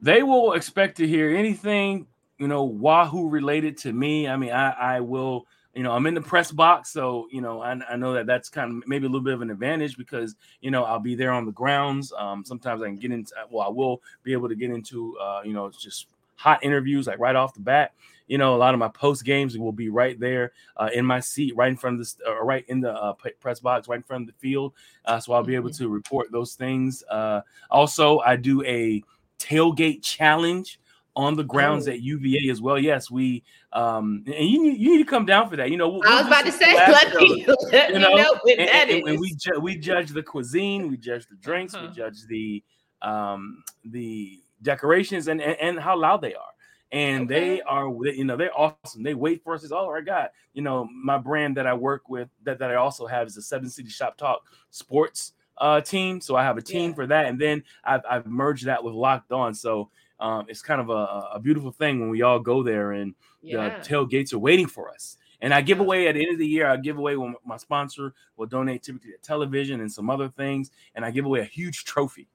They 0.00 0.24
will 0.24 0.54
expect 0.54 0.96
to 0.96 1.06
hear 1.06 1.30
anything, 1.30 2.08
you 2.38 2.48
know, 2.48 2.64
Wahoo 2.64 3.28
related 3.28 3.76
to 3.78 3.92
me. 3.92 4.26
I 4.26 4.36
mean, 4.36 4.50
I, 4.50 4.70
I 4.70 5.00
will, 5.00 5.46
you 5.74 5.84
know, 5.84 5.92
I'm 5.92 6.06
in 6.06 6.14
the 6.14 6.20
press 6.20 6.50
box, 6.50 6.90
so 6.90 7.28
you 7.30 7.40
know, 7.40 7.62
I, 7.62 7.78
I 7.88 7.96
know 7.96 8.12
that 8.12 8.26
that's 8.26 8.48
kind 8.48 8.82
of 8.82 8.88
maybe 8.88 9.06
a 9.06 9.08
little 9.08 9.22
bit 9.22 9.34
of 9.34 9.42
an 9.42 9.50
advantage 9.50 9.96
because 9.96 10.34
you 10.60 10.72
know 10.72 10.82
I'll 10.82 10.98
be 10.98 11.14
there 11.14 11.30
on 11.30 11.46
the 11.46 11.52
grounds. 11.52 12.12
Um, 12.18 12.44
sometimes 12.44 12.82
I 12.82 12.86
can 12.86 12.96
get 12.96 13.12
into, 13.12 13.32
well, 13.48 13.66
I 13.66 13.70
will 13.70 14.02
be 14.24 14.32
able 14.32 14.48
to 14.48 14.56
get 14.56 14.70
into, 14.70 15.16
uh, 15.18 15.42
you 15.44 15.52
know, 15.52 15.70
just 15.70 16.08
hot 16.42 16.64
interviews 16.64 17.06
like 17.06 17.20
right 17.20 17.36
off 17.36 17.54
the 17.54 17.60
bat. 17.60 17.92
You 18.26 18.38
know, 18.38 18.54
a 18.54 18.56
lot 18.56 18.74
of 18.74 18.80
my 18.80 18.88
post 18.88 19.24
games 19.24 19.56
will 19.56 19.72
be 19.72 19.90
right 19.90 20.18
there 20.18 20.52
uh, 20.76 20.88
in 20.92 21.04
my 21.04 21.20
seat, 21.20 21.54
right 21.54 21.68
in 21.68 21.76
front 21.76 22.00
of 22.00 22.06
the, 22.06 22.30
uh, 22.30 22.42
right 22.42 22.64
in 22.68 22.80
the 22.80 22.92
uh, 22.92 23.12
press 23.40 23.60
box, 23.60 23.88
right 23.88 23.96
in 23.96 24.02
front 24.02 24.28
of 24.28 24.34
the 24.34 24.40
field. 24.40 24.72
Uh, 25.04 25.20
so 25.20 25.32
I'll 25.34 25.44
be 25.44 25.54
able 25.54 25.70
mm-hmm. 25.70 25.84
to 25.84 25.88
report 25.88 26.32
those 26.32 26.54
things. 26.54 27.04
Uh, 27.08 27.42
also, 27.70 28.18
I 28.20 28.36
do 28.36 28.64
a 28.64 29.02
tailgate 29.38 30.02
challenge 30.02 30.80
on 31.14 31.36
the 31.36 31.44
grounds 31.44 31.86
oh. 31.86 31.92
at 31.92 32.00
UVA 32.00 32.50
as 32.50 32.60
well. 32.60 32.78
Yes, 32.78 33.10
we 33.10 33.44
um 33.72 34.24
and 34.26 34.48
you 34.48 34.62
need, 34.62 34.78
you 34.78 34.96
need 34.96 35.04
to 35.04 35.08
come 35.10 35.26
down 35.26 35.48
for 35.48 35.56
that. 35.56 35.70
You 35.70 35.76
know, 35.76 35.88
we'll, 35.88 36.02
I 36.08 36.18
was 36.18 36.26
about 36.26 36.44
to 36.46 36.52
say, 36.52 36.74
let 36.74 37.14
me, 37.14 37.46
let 37.72 37.90
you 37.90 37.98
know, 37.98 38.14
know 38.14 38.38
when 38.42 38.60
and, 38.60 38.68
that 38.68 38.88
and, 38.88 38.90
is. 38.90 39.02
and, 39.06 39.20
we 39.20 39.34
ju- 39.34 39.60
we 39.60 39.76
judge 39.76 40.10
the 40.10 40.22
cuisine, 40.22 40.88
we 40.88 40.96
judge 40.96 41.26
the 41.26 41.36
drinks, 41.36 41.74
uh-huh. 41.74 41.88
we 41.88 41.94
judge 41.94 42.26
the 42.28 42.64
um 43.02 43.62
the 43.84 44.41
decorations 44.62 45.28
and, 45.28 45.40
and, 45.40 45.56
and 45.60 45.80
how 45.80 45.96
loud 45.98 46.20
they 46.20 46.34
are. 46.34 46.44
And 46.92 47.24
okay. 47.24 47.40
they 47.40 47.60
are, 47.62 47.88
you 48.04 48.24
know, 48.24 48.36
they're 48.36 48.56
awesome. 48.56 49.02
They 49.02 49.14
wait 49.14 49.42
for 49.42 49.54
us. 49.54 49.62
It's, 49.62 49.72
oh, 49.72 49.90
I 49.90 50.02
got, 50.02 50.32
you 50.52 50.60
know, 50.60 50.86
my 50.92 51.16
brand 51.16 51.56
that 51.56 51.66
I 51.66 51.72
work 51.72 52.08
with 52.08 52.28
that, 52.42 52.58
that 52.58 52.70
I 52.70 52.74
also 52.74 53.06
have 53.06 53.26
is 53.26 53.34
the 53.34 53.42
Seven 53.42 53.70
City 53.70 53.88
Shop 53.88 54.16
Talk 54.18 54.42
sports 54.70 55.32
uh, 55.56 55.80
team. 55.80 56.20
So 56.20 56.36
I 56.36 56.42
have 56.42 56.58
a 56.58 56.62
team 56.62 56.90
yeah. 56.90 56.94
for 56.96 57.06
that. 57.06 57.26
And 57.26 57.40
then 57.40 57.64
I've, 57.82 58.02
I've 58.08 58.26
merged 58.26 58.66
that 58.66 58.84
with 58.84 58.92
Locked 58.92 59.32
On. 59.32 59.54
So 59.54 59.88
um, 60.20 60.44
it's 60.48 60.60
kind 60.60 60.82
of 60.82 60.90
a, 60.90 61.30
a 61.34 61.40
beautiful 61.40 61.72
thing 61.72 61.98
when 61.98 62.10
we 62.10 62.20
all 62.20 62.38
go 62.38 62.62
there 62.62 62.92
and 62.92 63.14
yeah. 63.40 63.78
the 63.78 63.88
tailgates 63.88 64.34
are 64.34 64.38
waiting 64.38 64.66
for 64.66 64.90
us. 64.90 65.16
And 65.40 65.52
I 65.52 65.62
give 65.62 65.80
away 65.80 66.08
at 66.08 66.14
the 66.14 66.22
end 66.22 66.32
of 66.32 66.38
the 66.38 66.46
year, 66.46 66.68
I 66.68 66.76
give 66.76 66.98
away 66.98 67.16
when 67.16 67.34
my 67.44 67.56
sponsor 67.56 68.14
will 68.36 68.46
donate 68.46 68.82
typically 68.82 69.12
to 69.12 69.18
television 69.18 69.80
and 69.80 69.90
some 69.90 70.08
other 70.10 70.28
things. 70.28 70.70
And 70.94 71.04
I 71.04 71.10
give 71.10 71.24
away 71.24 71.40
a 71.40 71.44
huge 71.44 71.84
trophy 71.84 72.28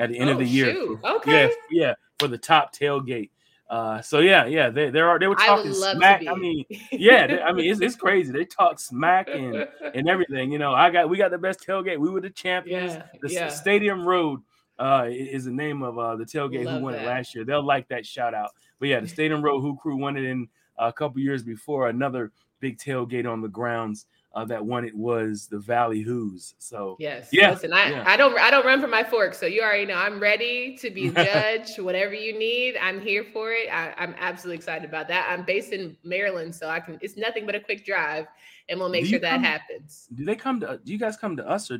at 0.00 0.10
the 0.10 0.18
end 0.18 0.30
oh, 0.30 0.32
of 0.32 0.38
the 0.38 0.46
year. 0.46 0.72
Shoot. 0.72 1.00
Okay. 1.04 1.44
Yeah, 1.44 1.48
yeah, 1.70 1.94
for 2.18 2.26
the 2.26 2.38
top 2.38 2.74
tailgate. 2.74 3.30
Uh, 3.68 4.02
so 4.02 4.18
yeah, 4.18 4.46
yeah, 4.46 4.68
they 4.68 4.90
they 4.90 4.98
are 4.98 5.18
they 5.18 5.28
were 5.28 5.36
talking 5.36 5.72
smack. 5.72 6.26
I 6.26 6.34
mean, 6.34 6.64
yeah, 6.90 7.28
they, 7.28 7.40
I 7.40 7.52
mean 7.52 7.70
it's, 7.70 7.80
it's 7.80 7.94
crazy. 8.04 8.32
They 8.32 8.44
talk 8.44 8.80
smack 8.80 9.28
and 9.28 9.68
and 9.94 10.08
everything. 10.08 10.50
You 10.50 10.58
know, 10.58 10.72
I 10.72 10.90
got 10.90 11.08
we 11.08 11.16
got 11.16 11.30
the 11.30 11.38
best 11.38 11.64
tailgate. 11.64 11.98
We 11.98 12.10
were 12.10 12.20
the 12.20 12.30
champions. 12.30 12.94
Yeah, 12.94 13.04
the 13.22 13.32
yeah. 13.32 13.48
Stadium 13.48 14.04
Road 14.04 14.40
uh, 14.80 15.06
is 15.08 15.44
the 15.44 15.52
name 15.52 15.82
of 15.82 15.98
uh, 15.98 16.16
the 16.16 16.24
tailgate 16.24 16.64
love 16.64 16.78
who 16.78 16.84
won 16.84 16.94
that. 16.94 17.02
it 17.02 17.06
last 17.06 17.32
year. 17.34 17.44
They'll 17.44 17.64
like 17.64 17.86
that 17.88 18.04
shout 18.04 18.34
out. 18.34 18.50
But 18.80 18.88
yeah, 18.88 18.98
the 18.98 19.08
Stadium 19.16 19.40
Road 19.40 19.60
Hoo 19.60 19.76
Crew 19.76 19.96
won 19.96 20.16
it 20.16 20.24
in 20.24 20.48
a 20.76 20.92
couple 20.92 21.20
years 21.20 21.44
before. 21.44 21.88
Another 21.88 22.32
big 22.58 22.76
tailgate 22.76 23.30
on 23.30 23.40
the 23.40 23.48
grounds 23.48 24.06
uh, 24.32 24.44
that 24.44 24.64
one 24.64 24.84
it 24.84 24.94
was 24.94 25.48
the 25.48 25.58
Valley 25.58 26.02
Hoos. 26.02 26.54
So 26.58 26.96
yes, 27.00 27.28
yeah. 27.32 27.50
Listen, 27.50 27.72
I, 27.72 27.90
yeah. 27.90 28.04
I 28.06 28.16
don't 28.16 28.38
I 28.38 28.50
don't 28.50 28.64
run 28.64 28.80
for 28.80 28.86
my 28.86 29.02
fork, 29.02 29.34
so 29.34 29.46
you 29.46 29.62
already 29.62 29.86
know 29.86 29.96
I'm 29.96 30.20
ready 30.20 30.76
to 30.80 30.90
be 30.90 31.10
judge. 31.14 31.76
whatever 31.78 32.14
you 32.14 32.38
need, 32.38 32.76
I'm 32.80 33.00
here 33.00 33.24
for 33.32 33.52
it. 33.52 33.68
I, 33.72 33.92
am 33.96 34.14
absolutely 34.18 34.56
excited 34.56 34.88
about 34.88 35.08
that. 35.08 35.28
I'm 35.28 35.44
based 35.44 35.72
in 35.72 35.96
Maryland, 36.04 36.54
so 36.54 36.68
I 36.68 36.80
can. 36.80 36.98
It's 37.00 37.16
nothing 37.16 37.44
but 37.44 37.54
a 37.54 37.60
quick 37.60 37.84
drive, 37.84 38.26
and 38.68 38.78
we'll 38.78 38.88
make 38.88 39.04
do 39.04 39.10
sure 39.10 39.18
that 39.20 39.34
come, 39.34 39.42
happens. 39.42 40.06
Do 40.14 40.24
they 40.24 40.36
come 40.36 40.60
to? 40.60 40.80
Do 40.84 40.92
you 40.92 40.98
guys 40.98 41.16
come 41.16 41.36
to 41.36 41.48
us 41.48 41.70
or, 41.70 41.78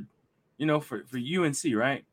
you 0.59 0.67
know, 0.67 0.81
for 0.81 1.05
for 1.07 1.19
UNC, 1.19 1.57
right? 1.75 2.05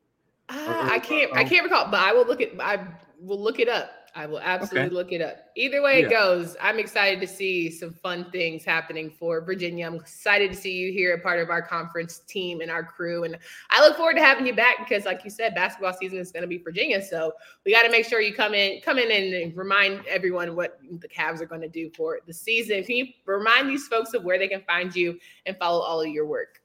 Uh, 0.50 0.66
or, 0.68 0.74
or, 0.74 0.94
I 0.94 1.00
can't. 1.00 1.36
I 1.36 1.44
can't 1.44 1.64
recall, 1.64 1.90
but 1.90 2.00
I 2.00 2.14
will 2.14 2.28
look 2.28 2.42
at. 2.42 2.50
I 2.60 2.86
will 3.20 3.42
look 3.42 3.60
it 3.60 3.70
up. 3.70 3.92
I 4.18 4.26
will 4.26 4.40
absolutely 4.40 4.88
okay. 4.88 4.96
look 4.96 5.12
it 5.12 5.22
up. 5.22 5.38
Either 5.56 5.84
way 5.84 6.00
yeah. 6.00 6.08
it 6.08 6.10
goes, 6.10 6.58
I'm 6.60 6.80
excited 6.80 7.22
to 7.22 7.28
see 7.28 7.70
some 7.70 7.94
fun 7.94 8.32
things 8.32 8.66
happening 8.66 9.12
for 9.12 9.42
Virginia. 9.42 9.86
I'm 9.86 9.94
excited 9.94 10.52
to 10.52 10.58
see 10.58 10.74
you 10.74 10.92
here, 10.92 11.14
a 11.14 11.20
part 11.20 11.40
of 11.40 11.52
our 11.52 11.62
conference 11.62 12.22
team 12.28 12.62
and 12.62 12.72
our 12.72 12.84
crew. 12.84 13.26
And 13.26 13.38
I 13.70 13.80
look 13.80 13.96
forward 13.96 14.16
to 14.16 14.24
having 14.24 14.48
you 14.48 14.56
back 14.56 14.80
because, 14.80 15.06
like 15.06 15.24
you 15.24 15.30
said, 15.30 15.54
basketball 15.54 15.94
season 15.94 16.18
is 16.18 16.32
going 16.32 16.42
to 16.42 16.48
be 16.48 16.58
Virginia. 16.58 17.00
So 17.00 17.32
we 17.64 17.72
got 17.72 17.84
to 17.84 17.92
make 17.92 18.08
sure 18.08 18.20
you 18.20 18.34
come 18.34 18.56
in, 18.56 18.82
come 18.82 18.98
in 18.98 19.12
and 19.12 19.56
remind 19.56 20.04
everyone 20.08 20.56
what 20.56 20.80
the 21.00 21.08
Cavs 21.08 21.40
are 21.40 21.46
going 21.46 21.62
to 21.62 21.70
do 21.70 21.92
for 21.96 22.18
the 22.26 22.34
season. 22.34 22.84
Can 22.86 22.96
you 22.96 23.06
remind 23.28 23.70
these 23.70 23.88
folks 23.88 24.16
of 24.16 24.24
where 24.24 24.40
they 24.40 24.48
can 24.48 24.62
find 24.62 24.96
you 24.96 25.20
and 25.46 25.56
follow 25.58 25.82
all 25.82 26.02
of 26.02 26.08
your 26.08 26.26
work? 26.26 26.60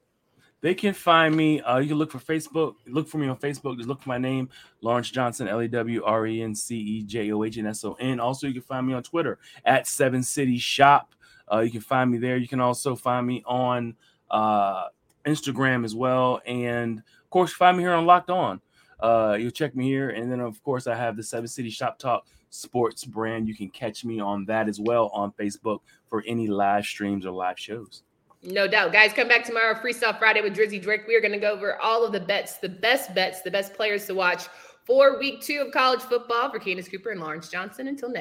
They 0.63 0.73
can 0.73 0.93
find 0.93 1.35
me. 1.35 1.59
Uh, 1.59 1.79
you 1.79 1.89
can 1.89 1.97
look 1.97 2.09
for 2.09 2.19
Facebook. 2.19 2.75
Look 2.87 3.09
for 3.09 3.17
me 3.17 3.27
on 3.27 3.35
Facebook. 3.35 3.75
Just 3.75 3.89
look 3.89 4.01
for 4.01 4.07
my 4.07 4.17
name, 4.17 4.47
Lawrence 4.79 5.11
Johnson, 5.11 5.49
L 5.49 5.59
A 5.59 5.67
W 5.67 6.01
R 6.05 6.25
E 6.25 6.41
N 6.41 6.55
C 6.55 6.77
E 6.77 7.03
J 7.03 7.33
O 7.33 7.43
H 7.43 7.57
N 7.57 7.67
S 7.67 7.83
O 7.83 7.97
N. 7.99 8.21
Also, 8.21 8.47
you 8.47 8.53
can 8.53 8.61
find 8.61 8.87
me 8.87 8.93
on 8.93 9.03
Twitter 9.03 9.39
at 9.65 9.87
Seven 9.87 10.23
City 10.23 10.57
Shop. 10.57 11.15
Uh, 11.51 11.59
you 11.59 11.69
can 11.69 11.81
find 11.81 12.09
me 12.09 12.17
there. 12.17 12.37
You 12.37 12.47
can 12.47 12.61
also 12.61 12.95
find 12.95 13.27
me 13.27 13.43
on 13.45 13.93
uh, 14.31 14.85
Instagram 15.25 15.83
as 15.83 15.95
well. 15.95 16.41
And 16.45 16.99
of 16.99 17.29
course, 17.29 17.51
find 17.51 17.75
me 17.75 17.83
here 17.83 17.91
on 17.91 18.05
Locked 18.05 18.29
On. 18.29 18.61
Uh, 19.01 19.35
you'll 19.37 19.51
check 19.51 19.75
me 19.75 19.83
here. 19.83 20.11
And 20.11 20.31
then, 20.31 20.39
of 20.39 20.63
course, 20.63 20.87
I 20.87 20.95
have 20.95 21.17
the 21.17 21.23
Seven 21.23 21.49
City 21.49 21.71
Shop 21.71 21.99
Talk 21.99 22.25
sports 22.51 23.03
brand. 23.03 23.49
You 23.49 23.55
can 23.55 23.67
catch 23.67 24.05
me 24.05 24.21
on 24.21 24.45
that 24.45 24.69
as 24.69 24.79
well 24.79 25.09
on 25.09 25.33
Facebook 25.33 25.79
for 26.07 26.23
any 26.25 26.47
live 26.47 26.85
streams 26.85 27.25
or 27.25 27.31
live 27.31 27.59
shows. 27.59 28.03
No 28.45 28.67
doubt. 28.67 28.91
Guys, 28.91 29.13
come 29.13 29.29
back 29.29 29.45
tomorrow, 29.45 29.73
Freestyle 29.73 30.19
Friday 30.19 30.41
with 30.41 30.53
Drizzy 30.53 30.81
Drake. 30.81 31.07
We 31.07 31.15
are 31.15 31.21
going 31.21 31.31
to 31.31 31.39
go 31.39 31.53
over 31.53 31.81
all 31.81 32.05
of 32.05 32.11
the 32.11 32.19
bets, 32.19 32.57
the 32.57 32.67
best 32.67 33.15
bets, 33.15 33.41
the 33.41 33.51
best 33.51 33.73
players 33.73 34.05
to 34.07 34.13
watch 34.13 34.47
for 34.83 35.17
week 35.17 35.41
two 35.41 35.63
of 35.65 35.71
college 35.71 36.01
football 36.01 36.51
for 36.51 36.59
Candace 36.59 36.89
Cooper 36.89 37.11
and 37.11 37.21
Lawrence 37.21 37.47
Johnson. 37.47 37.87
Until 37.87 38.09
next 38.09 38.11